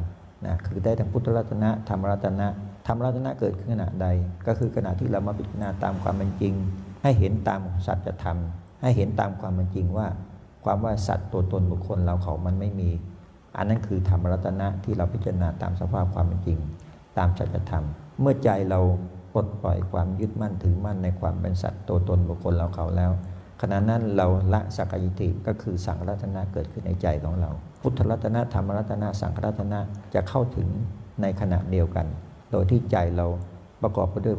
[0.46, 2.48] นะคือได้ทั้งพุทธรัตนะธรรมรัตนะ
[2.88, 4.06] ธรรมรัตนะเกิดขึ้นขณะใด
[4.46, 6.54] ก็คือขณะที่เรามาพิจารณาตามความเป็นจริง
[7.02, 8.38] ให้เห็นตามสัจธรรม
[8.82, 10.06] ให้เห็นตามความเป็นจริงว่า
[10.64, 12.90] ความว่าสัตว์ตัวตนบุคคลเราเขามันไม่มี
[13.56, 16.58] อันนั้นคือธรรมรัตนะที่เราพิจารณาตามสภาพความเป็นจริง
[17.18, 17.84] ตามสัจธรรม
[18.20, 18.80] เมื่อใจเรา
[19.34, 23.10] ปลดปล่อยความยึดมั่นถือมั่นในความเป็นสัตว์ตัวตนบุคคลเราเขาแล้ว
[23.62, 29.80] ขณะนั้นเราละสักกายติก็คือสังรัตนะเกิดขึ้นในใจของเรา พุทธรัตนะธรรมรัตนะสังรัตนะ
[30.14, 30.68] จะเข้าถึง
[31.22, 32.06] ในขณะเดียวกัน
[32.50, 33.26] โดยที่ใจเรา
[33.82, 34.36] ประกอบไปด้วย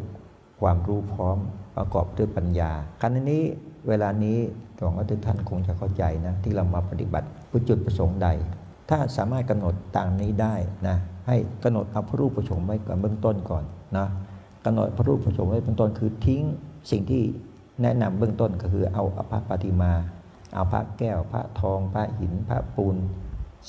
[0.61, 1.37] ความรู้พร้อม
[1.77, 3.43] ประกอบด้วยปัญญาขณะนี้
[3.87, 4.37] เวลานี้
[4.77, 8.27] หวังว่าทุกท่านคงจะเข้าใจนะที่เรามาปฏิบัติเพื่อจุดประสงค์ใด
[8.89, 10.55] ถ้าสามารถกำหนดต่ามนี้ได้
[10.87, 10.97] นะ
[11.27, 13.63] ให้กำหนดเอาพระรูปประชมไว้ก่อนเบื้องต้นก่อน
[13.97, 14.07] นะ
[14.65, 16.43] กำหนดพระรูปประชมไว้เบื้องต้นคือทิ้ง
[16.91, 17.23] สิ่งที่
[17.81, 19.93] แนะนำเบื้องต้นก็คือเอาอภปฏิมา
[20.53, 22.95] เอาพระแก้วพระทอง พระหิน พระปูน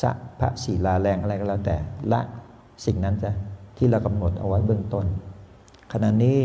[0.03, 0.11] สะ
[0.41, 1.77] พระศิลาแรงอะไรก็แล้วแต่
[2.13, 2.21] ละ
[2.85, 3.31] สิ่งนั้นจะ
[3.81, 5.07] ที่เรากำหนดเอาไว้เบื้องต้น
[5.93, 6.39] ขณะนี้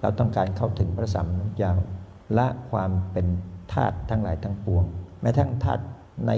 [0.00, 1.72] เราต้องการเข้าถึงพระสัมมาสัมพุทธเจ้า
[2.38, 3.26] ละความเป็น
[3.72, 4.84] ธาตุทั้งหลายทั้งปวง
[5.20, 5.82] แม้ทั้งธาตุ
[6.26, 6.32] ใน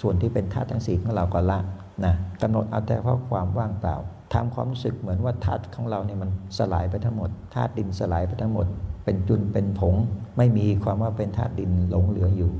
[0.00, 1.58] ส่วนที่เป็นธาตุทั้งสี่ของเราก็ละ
[2.04, 3.96] นะกำหนดเอาแต่เพราะความว่างเปล่า
[4.34, 8.66] ทำความรู้สึกเหมือนว่าธาตุของเราเนี่ยมันสลายไปทั้งหมดธาตุดินสลายไปทั้งหมด
[9.04, 9.94] เป็นจุนเป็นผง
[10.36, 12.50] ไม่มีความว่าเป็นธาตุดินหลงเหลืออยู่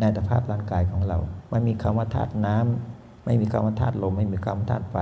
[0.00, 1.18] ในสภาพร่างกายของเรา
[1.50, 4.96] ไม่มีคำว่าธาตุน้ำไม่มีคำว่าธาตุลม ไม่มีคำว่าธาตุไฟ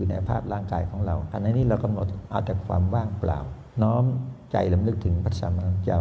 [0.00, 3.38] อยู่ในภาพร่างกายของเราอันนี้เรากำหนดเอาแต่ความว่างเปล่า
[3.82, 4.04] น้อม
[4.52, 6.00] ใจลำลึกถึงพระสัมมาสัมพุทธเจ้า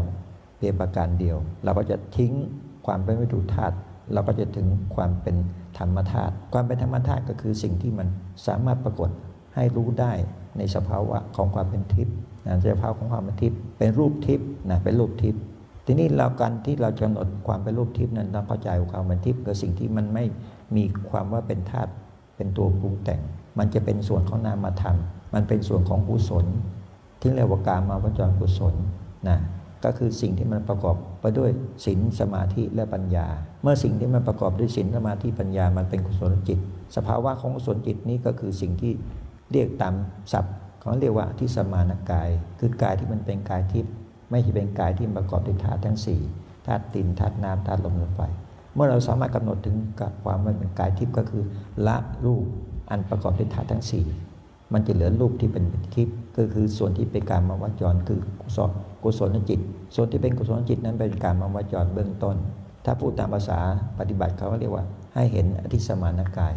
[0.57, 2.31] เพียงประการเดียว เราก็จะทิ้ง
[2.85, 3.75] ความเป็นวัตถุธาตุ
[4.13, 5.35] เราก็จะถึงความเป็น
[5.77, 8.07] ธรรมธาตุความเป็นธรรมธาตุก็คือสิ่งที่มัน
[8.47, 9.09] สามารถปรากฏ
[9.55, 10.13] ให้รู้ได้
[10.57, 15.41] ในสภาวะของความเป็นทิพย์นะสภาวะของความเป็นทิพย์เป็นรูปทิพย์นะเป็นรูปทิพย์
[15.85, 20.23] ทีนี้เราการที่เรากำหนดความเป็นรูปทิพย์นั้นเราเข้าใจความเป็นทิพย์คือสิ่งที่มันไม่
[20.75, 21.91] มีความว่าเป็นธาตุ
[22.35, 23.21] เป็นตัวปรุงแต่ง
[23.60, 24.97] มันจะเป็นส่วนของนามธรรม
[25.34, 26.45] มันเป็นส่วนของกุศล
[27.22, 28.76] ที่เรียกว่าการมาวจรกุศล
[29.30, 29.39] นะ
[29.84, 31.49] ก็คือสิ่งที่มันประกอบไปด้วย
[31.86, 33.28] ศีลสมาธิและปัญญา
[33.64, 36.60] เมื่อสิ่งที่มันประกอบด้วยศีลสมาธิปัญญา มันเป็นกุศลจิต
[36.95, 38.91] สภาวะของกุศลจิตนี้ก็คือสิ่งที่
[39.51, 39.93] เรียกตาม
[40.32, 42.30] ศัพท์เขาเรียกว่าที่สมานกาย
[42.60, 43.93] คือกายที่มันเป็นกายทิพย์
[44.30, 46.22] ไม่ใช่เป็นกายที่ประกอบด้วยธาตุทั้งสี่
[46.66, 48.22] ธาตุดินธาตุน้ำธาตุลมลมไฟ
[48.74, 51.43] เมื่อเราสามารถกำหนดถึงกับความว่าเป็นกายทิพย์ก็คือ
[51.88, 52.45] ละรูป
[52.89, 54.05] อันประกอบด้วยธาตุทั้งสี่
[54.73, 55.63] มันจะเหลือรูปที่เป็น
[55.95, 58.71] ทิพย์ก็คือส่วนที่เป็นการมาวจรคือกุศล
[59.03, 59.59] กุศลจิต
[59.95, 62.35] ส่วนที่เป็นกุศลจิตนั้นเป็นการมาวจรเบื้องต้น
[62.85, 63.59] ถ้าพูดตามภาษา
[63.99, 64.85] ปฏิบัติเขาเรียกว่า
[65.15, 66.53] ให้เห็นอธิสมานกาย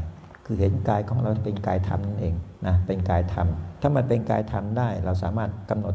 [0.47, 2.35] คือเห็นกายของเราเป็นกายธรรมนั่นเอง
[2.66, 3.47] นะเป็นกายธรรม
[3.80, 5.95] ถ้ามันเป็นกายธรรมได้ เราสามารถกำหนด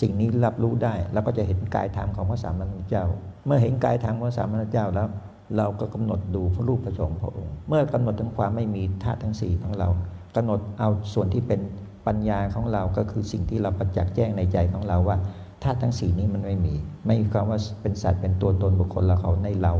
[0.00, 3.04] สิ่งนี้รับรู้ได้ แล้วก็จะเห็นกายธรรมของพระสามัญเจ้า
[3.46, 5.08] เมื่อเห็นกายธรรมของพระสามัญเจ้าแล้ว
[5.56, 9.88] เราก็กำหนดดูพระรูปพระสงฆ์พระองค์ เมื่อกำหนดถึงความไม่มีธาตุทั้งสี่ของเรา
[10.36, 11.60] กำหนดเอาส่วนที่เป็น
[12.06, 15.16] ปัญญาของเราก็คือสิ่งที่เราประจักษ์แจ้งในใจของเราว่า
[15.62, 16.74] ธาตุทั้งสี่นี้มันไม่มี
[17.06, 19.74] ไม่มีความว่าเป็นสัตว์เป็นตัวตนบุคคลเราเขาในเรา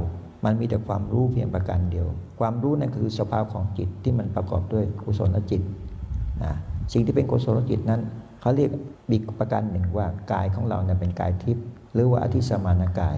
[0.44, 2.06] มันมีแต่ความรู้เพียงประการเดียว
[2.40, 5.62] ความรู้นั่นคือสภาพของจิตที่มันประกอบด้วยกุศลจิต
[6.44, 6.54] นะ
[6.92, 8.00] สิ่งที่เป็นกุศลจิตนั้น
[8.40, 8.70] เขาเรียก
[9.10, 11.64] บีกประการหนึ่งว่ากายของเราเนี่ยเป็นกายทิพย์
[11.94, 13.16] หรือว่าอธิสมานกาย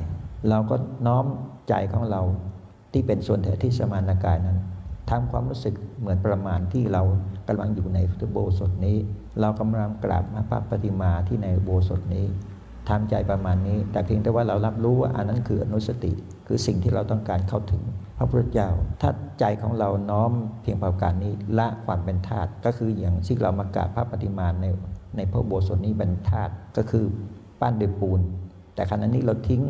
[0.48, 0.76] เราก็
[1.06, 1.24] น้อม
[1.68, 2.22] ใจของเรา
[2.92, 4.58] ที่เป็นส่วนแท้ที่สมานกายนั้น
[5.10, 7.02] ทำความรู้สึกเหมือนประมาณที่เรา
[7.48, 8.96] กำลังอยู่ในพุโบสถนี้
[9.40, 12.26] เรากำลังกราบพระปฏิมาที่ในโบสถนี้
[12.88, 16.12] ทำใจประมาณนี้ แต่เพียงแต่ว่าเรารับรู้ว่าอันนั้นคืออนุสติ
[16.46, 17.82] คือสิ่งที่เราต้องการเข้าถึง
[18.16, 18.68] พระพุทธเจ้า
[19.00, 19.10] ถ้า
[19.40, 24.66] ใจของเราน้อมเพียงประการนี้ละความเป็นธาตุก็คืออย่างที่เรามากราบพระปฏิมาใน
[25.16, 27.04] ในพระโบสถนี้เป็นธาตุก็คือ
[27.60, 28.20] ปั้นด้วยปูน
[28.74, 29.62] แต่ขณะนี้เราทิ้ง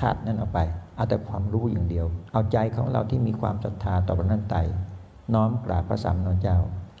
[0.00, 0.58] ธาตุนั้นออกไป
[1.00, 4.56] เอาแต่ความรู้อย่างเดียว เอาใจของเราที่มีความศรัทธาต่อพระนันไต
[5.34, 6.58] น้อมกราบพระสัมมาสัมพุทธเจ้า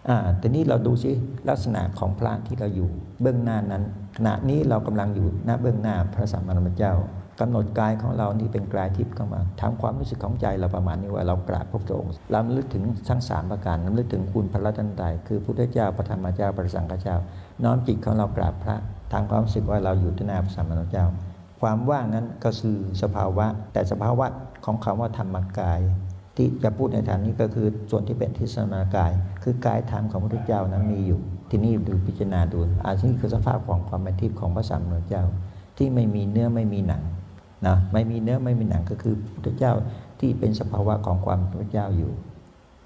[0.08, 1.10] อ่าแต่นี้เราดูสิ
[1.48, 2.88] ลักษณะของพระที่เราอยู่
[3.22, 3.82] เบื้องหน้านั้น
[4.16, 6.94] ขณะนี้เรากำลังอยู่หน้าเบื้องหน้าพระสัมมาสัมพุทธเจ้า
[7.40, 17.16] กำหนดกายของเรานี่เป็นกายทิพย์เข้ามาทำความรู้สึกของใจเราประมาณนี้ว่าเรากราบพระพุทธองค์เราลึกถึงทั้งสามประการเราลึกถึงคุณพระรัตนตรัยคือพุทธเจ้าพระธรรมเจ้าพระสังฆเจ้า
[17.64, 18.76] น้อมจิตของเรากราบพระ
[19.12, 21.06] ทำความรู้สึกว่าเราอยู่ที่หน้าพระสัมมาสัมพุทธเจ้า
[21.60, 24.26] ความว่างนั้นก็คือสภาวะ แต่สภาวะ
[24.64, 25.80] ของคำว่าธรรมกาย
[26.36, 35.24] ที่จะพูดในฐานนี้ก็คือส่วนที่เป็นทิศนากาย คือกายธรรมของพระพุทธเจ้านั้นมีอยู่ ที่นี่ดูพิจารณาดูอาชีพคือสภาพของความเป็นทิพย์ของพระสัมมาสัมพุทธเจ้า
[35.76, 37.02] ที่ไม่มีเนื้อไม่มีหนัง
[37.66, 39.72] นะไม่มีเนื้อไม่มีหนังก็คือพระพุทธเจ้า
[40.20, 42.12] ที่เป็นสภาวะของความเป็นพระเจ้าอยู่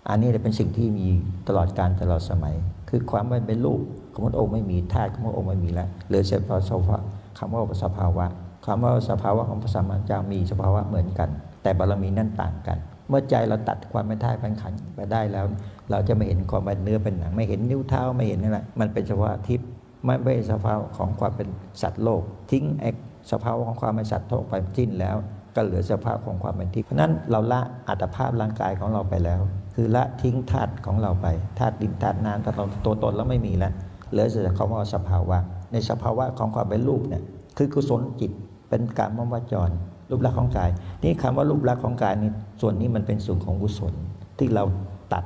[0.08, 1.06] อันนี้เป็นสิ่งที่มี
[1.48, 2.54] ตลอดการตลอดสมัย
[2.88, 3.80] คือความว่เป็นรูป
[4.12, 6.98] ของพระองค์ไม่มีธาตุของพระองค์ไม่มีแล้วเหลือเฉพาะสภาวะ
[7.38, 8.26] คำว่าสภาวะ
[8.66, 11.28] คำว่าสภาวะของพระสัมมาสัมพุทธเจ้ามีสภาวะเหมือนกัน
[11.62, 15.46] แต่บารมีนั้นต่างกัน เมื่อใจเราตัดความเป็นธาตุเป็นขันไปได้แล้ว
[15.90, 19.68] เราจะไม่เห็นความเป็นเนื้อเป็นหนัง ไม่เห็นนิ้วเท้าไม่เห็นอะไรมันเป็นสภาวะทิพย์
[20.04, 21.48] ไม่ไม่สภาวะของความเป็น
[21.82, 22.90] สัตว์โลก ทิ้งไอ้
[23.32, 25.16] สภาวะของความเป็นสัตว์โลกไปทิ้นแล้ว
[25.56, 29.40] ก็เหลือสภาพของความเป็นทิพย์เพราะนั้นเราละอัตภาพร่างกายของเราไปแล้ว
[29.74, 31.26] คือละทิ้งธาตุของเราไป
[31.58, 33.72] ธาตุดินธาตุน้ำธาตุลมตัวตนแล้วไม่มีแล้ว
[34.10, 35.38] เหลือแต่คำว่าสภาวะ
[35.72, 37.22] ในสภาวะของความเป็นรูปเนี่ย
[37.56, 38.32] คือกุศลจิต
[38.68, 39.70] เป็นการมวจร
[40.10, 40.70] รูปลักษณ์ของกาย
[41.02, 43.92] นี่คำว่ารูปลักษณ์ของกายนี่ส่วนนี้มันเป็นส่วนของกุศล
[44.38, 44.64] ที่เรา
[45.12, 45.24] ตัด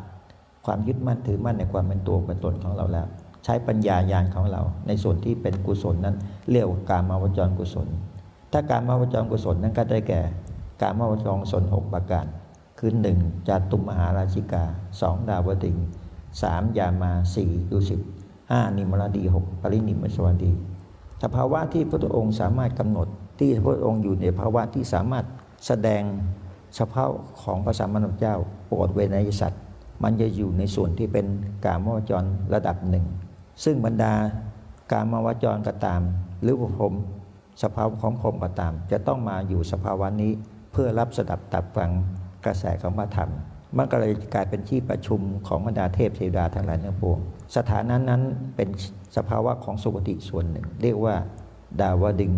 [0.66, 3.07] ความยึดมั่นถือมั่นในความเป็นตัวเป็นตนของเราแล้ว
[3.45, 6.16] ใช้ปัญญาญาณของเรา ในส่วนที่เป็นกุศลนั้น
[6.51, 7.89] เรียกว่าการมาวจรกุศล
[8.53, 10.20] ถ้าการมาวจรกุศลนั้นก็ได้แก่
[10.82, 12.26] การมาวจรกุศลหกประการ
[12.78, 13.18] คือหนึ่ง
[13.49, 14.64] จาตุมหาราชิกา
[15.01, 15.76] สองดาวดึง
[16.43, 18.01] สามยามาสี่ดุสิต
[18.51, 20.51] ห้านิมรดีหกปรินิมสวัสดี
[21.22, 23.09] สภาวะที่พระองค์สามารถกำหนด
[23.39, 25.24] ที่พระองค์อยู่ในภาวะที่สามารถ
[25.66, 26.03] แสดง
[26.76, 27.11] เฉพาะ
[27.43, 28.36] ของพระสัมมาสัมพุทธเจ้า
[28.66, 29.62] โปรดเวนยสัตว์
[30.03, 31.26] มันจะอยู่ในส่วนที่เป็น
[31.64, 32.24] กามวจร
[32.55, 33.07] ระดับหนึ่ง
[33.64, 34.12] ซึ่งบรรดา
[34.93, 36.01] กามวจรก็ตาม
[36.43, 36.93] หรือผม
[37.62, 40.32] สภาวะของผมก็ตาม จะต้องมาอยู่สภาวะนี้
[40.72, 41.91] เพื่อรับสดับตับฟัง
[42.47, 43.30] กระแสของพระธรรม
[43.76, 47.18] มันก็เลยกลายเป็นที่ประชุมของบรรดาเทพเทวดาทั้งหลายทั้งปวง
[47.57, 48.22] สถานะนั้น
[48.57, 48.68] เป็น
[49.16, 51.14] สภาวะของสุคติส่วนหนึ่ง เรียกว่า
[51.80, 52.32] ดาวดึง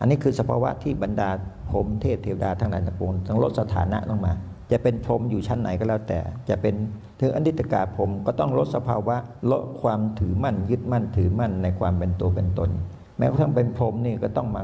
[0.00, 1.30] อันนี้คือสภาวะที่บรรดา
[1.70, 4.32] พรมเทพเทวดาทั้งหลายทั้งปวงต้องลดสถานะลงมา
[4.72, 6.74] จะเป็นพรมอยู่ชั้นไหนก็แล้วแต่ จะเป็น
[7.20, 9.16] ถึงอนิจกาพรมก็ต้องลดสภาวะ
[9.50, 12.70] ลดความถือมั่นยึดมั่นถือมั่นในความเป็นตัวเป็นตน
[13.16, 14.62] แม้กระทั่งเป็นพรมนี่ก็ต้องมา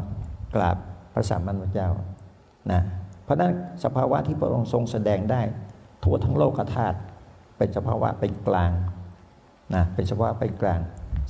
[0.55, 0.77] กราบ
[1.13, 1.89] พระสัมมาสัมพุทธเจ้า
[2.73, 2.81] นะ
[3.25, 3.53] เพราะฉะนั้น
[3.85, 5.41] สภาวะที่พระองค์ทรงแสดงได้
[6.05, 6.99] ทั่วทั้งโลกธาตุ
[7.59, 8.71] เป็นสภาวะเป็นกลาง
[9.75, 10.81] นะเป็นสภาวะเป็นกลาง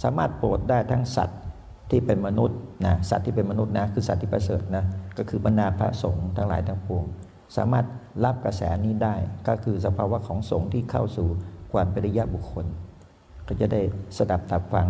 [0.02, 1.40] สามารถโปรดได้ทั้งสัตว์
[1.90, 4.84] ที่เป็นมนุษย์นะสัตว์ที่เป็นมนุษย์นะคือสัตว์ที่ประเสริฐนะ
[5.18, 7.04] ก็คือบรรดาพระสงฆ์ทั้งหลายทั้งปวง
[7.56, 7.86] สามารถ
[8.24, 9.14] รับกระแสนี้ได้
[9.48, 11.28] ก็คือสภาวะของสงฆ์ที่เข้าสู่
[11.72, 12.66] ความเป็นริยะบุคคล
[13.46, 13.80] ก็จะได้
[14.16, 14.88] สดับตับฟัง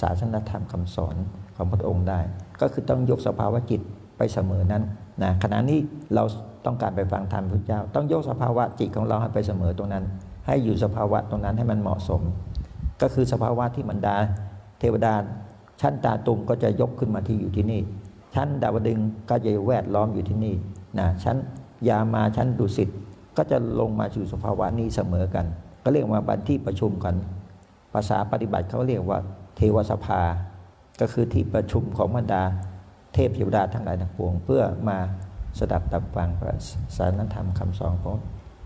[0.00, 1.16] ศาสนธรรมคำสอน
[1.56, 2.20] ของพระองค์ได้
[2.60, 3.80] ก็คือต้องยกสภาวะจิต
[4.16, 4.82] ไปเสมอนั้น
[5.22, 5.78] นะขณะนี้
[6.14, 6.22] เรา
[6.66, 10.04] ต้องการไปฟังธรรมพระเจ้า ต้องยกสภาวะจิตของเราให้ไปเสมอตรงนั้น
[10.46, 12.22] ให้อยู่สภาวะตรงนั้นให้มันเหมาะสม
[13.02, 14.14] ก็คือสภาวะที่บรรดา
[14.78, 15.14] เทวดา
[15.80, 17.80] ชั้นตาตุมก็จะยกขึ้นมาที่อยู่ที่นี่
[18.34, 18.98] ชั้นดาวดึง
[19.30, 20.54] ก็จะแวดล้อมอยู่ที่นี่
[20.98, 21.36] นะชั้น
[21.88, 22.88] ยามาชั้นดุสิต
[23.36, 25.46] ก็จะลงมาสู่สภาวะนี้เสมอกัน
[25.82, 27.14] ก็เรียกว่าบันที่ประชุมกัน
[27.92, 29.18] ภาษาปฏิบัติเขาเรียกว่า
[29.56, 30.20] เทวสภา
[31.00, 32.42] ก็คือที่ประชุมของบรรดา
[33.14, 34.98] เทพเทวดาทั้งหลายทั้งปวง เพื่อมา
[35.58, 36.56] สดับตับฟังพระ
[36.96, 38.16] สารธรรมคำสอนของ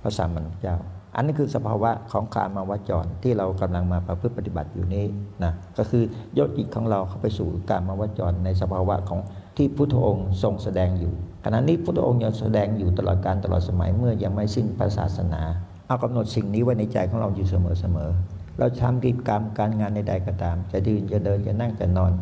[0.02, 0.76] พระสัมมาสัมพุทธเจ้า
[1.18, 5.04] อันนี้คือสภาวะของกามาวจรที่เรากำลังมาประพฤติปฏิบัติอยู่นี้
[5.44, 6.02] นะก็คือ
[6.38, 9.20] ยกจิตของเราเข้าไปสู่กามาวจรในสภาวะของ
[9.56, 11.12] ที่พุทธองค์ทรงแสดงอยู่
[11.44, 15.42] ขณะนี้พุทธองค์ยังแสดงอยู่ตลอดการตลอดสมัยเมื่อยังไม่สิ้นพระศาสนา
[15.86, 22.12] เอากำหนดสิ่งนี้ไว้ในใจของเราอยู่เสมอๆเราทำกิจกรรมการงานใดๆก็ตาม จะยืนจะเดินจะนั่งจะนอน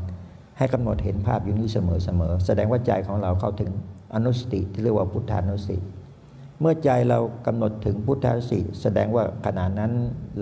[0.58, 1.78] ให้กำหนดเห็นภาพอยู่นี้เส
[2.20, 3.70] มอๆแสดงว่าใจของเราเข้าถึง
[4.14, 5.78] อนุสติที่เรียกว่าพุทธานุสติ
[6.60, 9.92] เมื่อใจเรากำหนดถึงพุทธาสิแสดงว่าขณะนั้น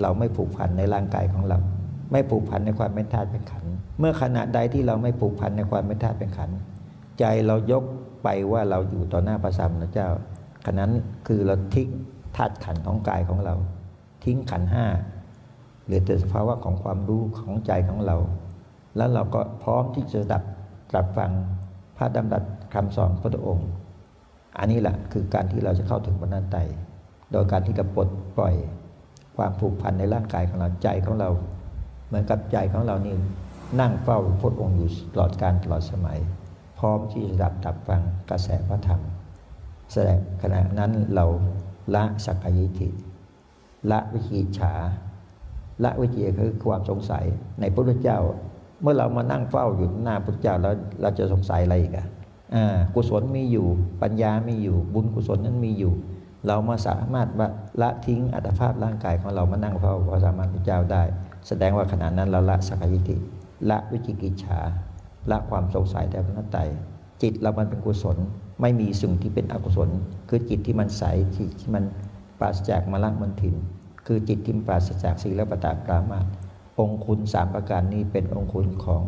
[0.01, 1.59] เราไม่ผูกพันในร่างกายของเรา
[2.11, 3.65] ไม่ผูกพันในความเป็นธาตุเป็นขัน
[3.99, 6.49] เมื่อขณะใดที่เราไม่ผูกพันในความเป็นธาตุเป็นขัน
[7.19, 7.83] ใจเรายก
[8.23, 10.09] ไปว่าเราอยู่ต่อหน้าพระสัมมาสัมพุทธเจ้า
[10.65, 10.91] ขณะนั้น
[11.27, 11.89] คือเราทิ้ง
[12.37, 13.55] ธาตุขันของกายของเรา
[14.23, 14.85] ทิ้งขันห้า
[15.85, 18.17] เหลือแต่สภาวะของความรู้ของใจของเรา
[18.97, 20.43] แล้วเราก็พร้อมที่จะดับ
[20.91, 21.31] ตรับฟัง
[21.97, 22.43] พระดำรัส
[22.73, 23.69] คำสอนพระองค์
[24.57, 26.57] อันนี้แหละคือการที่เราจะเข้าถึงบรรณไต
[27.31, 28.55] โดยการที่เราปลดปล่อย
[29.37, 31.29] ความผูกพันในร่างกายของเราใจของเรา
[32.07, 33.15] เหมือนกับใจของเรานี่
[33.79, 36.19] นั่งเฝ้าพระองค์อยู่ตลอดการตลอดสมัย
[36.79, 39.01] พร้อมที่จะดับตับฟังกระแสพระธรรม
[39.93, 41.25] แสดงขณะนั้นเรา
[41.95, 42.87] ละสักกายิทิ
[43.91, 44.73] ละวิจิฉา
[45.83, 47.25] ละวิจิคือความสงสัย
[47.59, 48.19] ในพระพุทธเจ้า
[48.81, 52.07] เมื่อเรามานั่งเฝ้าอยู่หน้าพระเจ้าแล้วเราจะสงสัยอะไรอีกอะ
[52.95, 53.67] กุศลมีอยู่
[54.01, 55.93] ปัญญามีอยู่ บุญกุศลนั้นมีอยู่
[56.47, 57.27] เรามาสามารถ
[57.81, 61.03] ละทิ้งอัตภาพร่างกายของเรามานั่งเฝ้าพระสัมมาสัมพุทธเจ้าได้
[61.47, 63.15] แสดงว่าขณะนั้นเราละสักยทิฏฐิ
[63.69, 64.59] ละวิจิกิจฉา
[65.31, 66.61] ละความสงสัยแต่พระไตร
[67.21, 68.17] จิตเรามันเป็นกุศล
[68.61, 69.89] ไม่มีสิ่งที่เป็นอกุศล
[70.29, 71.03] คือจิตที่มันใส
[71.37, 71.83] จิตที่มัน
[72.39, 73.55] ปราศจากมลมันทิน
[74.07, 76.19] คือจิตที่ปราศจากศีลปตาปรามา
[76.77, 79.03] สองคุณสามประการนี้เป็นองคุณของ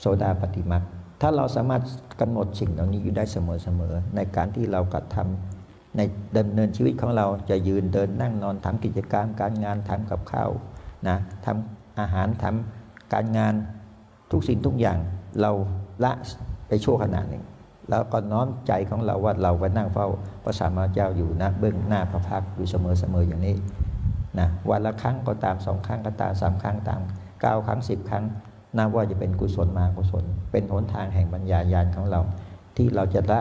[0.00, 0.82] โสดาปฏิมัก
[1.22, 1.82] ถ้าเราสามารถ
[2.20, 6.00] กำหนดสิ่งเหล่านี้อยู่ได้เสมอๆในการที่เรากระทำใน
[6.36, 10.50] ดำเนินชีวิตของเราจะยืนเดินนั่งนอนทำกิจกรรมการงานทำกับข้าว
[11.08, 13.54] นะทำอาหารทำการงาน
[14.30, 14.98] ทุกสิ่งทุกอย่าง
[15.40, 15.50] เรา
[16.04, 16.12] ละ
[16.68, 17.44] ไปชั่วขณะหนึ่ง
[17.90, 20.08] แล้วก็น้อมใจของเราว่าเราไปนั่งเฝ้า
[20.44, 23.56] พระสัมมาเจ้าอยู่นะเบื้องหน้าพระพักตร์อยู่เสมอๆอย่างนี้
[24.38, 27.00] นะวันละครั้งก็ตามสองครั้งก็ตามสามครั้งตาม
[27.40, 28.24] เก้าครั้งสิบครั้ง
[28.78, 32.20] นับว่าจะเป็นกุศลมากุศล เป็นหนทางแห่งปัญญายาณของเรา
[32.76, 33.40] ที่เราจะละ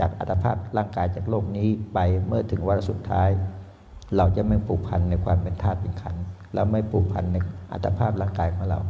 [0.00, 3.30] จากอัตภาพร่างกายจากโลกนี้ไปเมื่อถึงวาระสุดท้าย
[4.16, 6.22] เราจะไม่ผูกพันในความเป็นธาตุเป็นขันธ์
[6.54, 7.36] เราไม่ผูกพันใน
[7.72, 8.80] อัตภาพร่างกายของเรา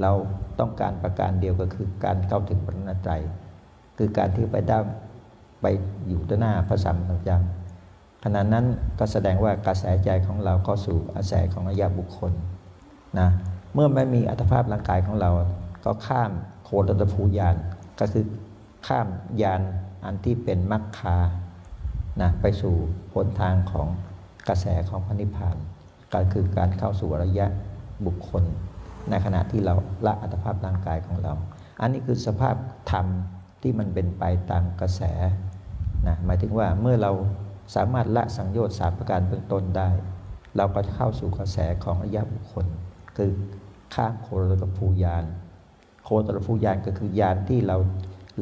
[0.00, 0.12] เรา
[0.60, 3.12] ต้องการประการเดียวก็คือการเข้าถึงพระนัตไตร
[3.98, 4.78] คือการที่ไปได้
[5.62, 5.66] ไป
[6.08, 7.38] อยู่ต่อหน้าพระสัมมาสัมพุทธเจ้า
[8.24, 8.64] ขณะนั้น
[8.98, 12.32] ก็แสดงว่ากระแสใจของเราเข้าสู่อาศัยของอริยบุคคล
[13.18, 13.28] นะ
[13.78, 15.30] มื่อไม่มีอัตภาพร่างกายของเรา
[15.84, 16.30] ก็ข้าม
[16.64, 17.56] โคตรภูยาน
[18.00, 18.24] ก็คือ
[18.86, 19.06] ข้าม
[19.42, 19.62] ยาน
[20.04, 21.16] อันที่เป็นมรรคา
[22.20, 22.74] นะไปสู่
[23.14, 23.88] หนทางของ
[24.48, 25.56] กระแสของพระนิพพาน
[26.12, 27.46] ก็คือการเข้าสู่ริยะ
[28.06, 28.44] บุคคล
[29.10, 29.74] ในขณะที่เรา
[30.06, 31.32] ละอัตภาพร่างกายของเรา
[31.80, 32.56] อันนี้คือสภาพ
[32.90, 33.06] ธรรม
[33.62, 35.02] ที่มันเป็นไปตามกระแส
[36.06, 37.12] นะหมายถึงว่าเมื่อเรา
[37.74, 39.88] สามารถละสังโยชน์สามประการเบื้องต้นได้
[40.56, 42.66] เราก็จะเข้าสู่กระแสของริยะบุคคล
[43.16, 43.30] คือ
[43.94, 45.24] ข้ามโคตรภูยาน
[46.04, 47.76] โคตรภูยานก็คือยานที่เรา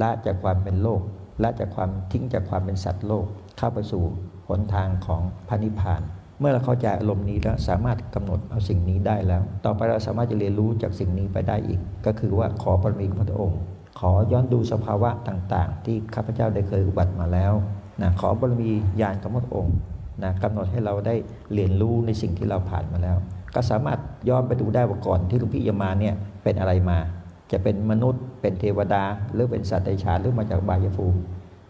[0.00, 1.00] ละจากความเป็นโลก
[1.42, 3.26] ละจากความทิ้งจากความเป็นสัตว์โลก
[3.58, 4.04] เข้าไปสู่
[4.48, 6.02] หนทางของพระนิพพาน
[6.40, 13.60] เมื่อเราเข้าใจอารมณ์นี้แล้วสามารถกำหนดเอาสิ่งนี้ได้แล้ว ต่อไปเราสามารถจะเรียนรู้จากสิ่งนี้ไปได้อีก ก็คือว่าขอบารมีพระองค์
[13.98, 17.52] ขอย้อนดูสภาวะต่างๆ ที่ข้าพเจ้าได้เคยอุบัติมาแล้ว
[18.02, 18.70] นะขอบารมี
[19.00, 19.76] ญาณของพระองค์
[20.22, 21.14] นะกำหนดให้เราได้
[21.54, 23.16] เรียนรู้ในสิ่งที่เราผ่านมาแล้ว
[23.56, 26.98] ก็สามารถย้อนไปดูได้ว่าก่อนที่หลวงพี่จะมาเนี่ยเป็นอะไรมา
[27.52, 31.18] จะเป็นมนุษย์ เป็นเทวดา หรือเป็นสัตว์เดรัจฉานหรือมาจากบายภูมิ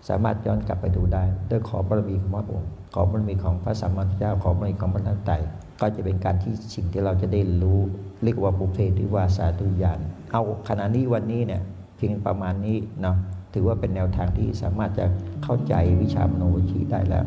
[0.08, 5.32] สามารถย้อนกลับไปดูได้ด้วยขอบารมีของพระองค์ขอบารมีของพระสัมมาสัมพุทธเจ้าขอบารมีของพระนันไต
[5.80, 7.80] ก็จะเป็นการที่สิ่งที่เราจะได้รู้
[8.22, 10.00] เรียกว่าบุเพหรือว่าสาธุญาณ
[10.32, 11.62] เอาขณะนี้วันนี้เนี่ย
[11.96, 13.16] เพียงประมาณนี้เนาะ
[13.54, 15.06] ถือว่าเป็นแนวทางที่สามารถจะ
[15.44, 17.24] เข้าใจวิชามโนวิชีได้แล้ว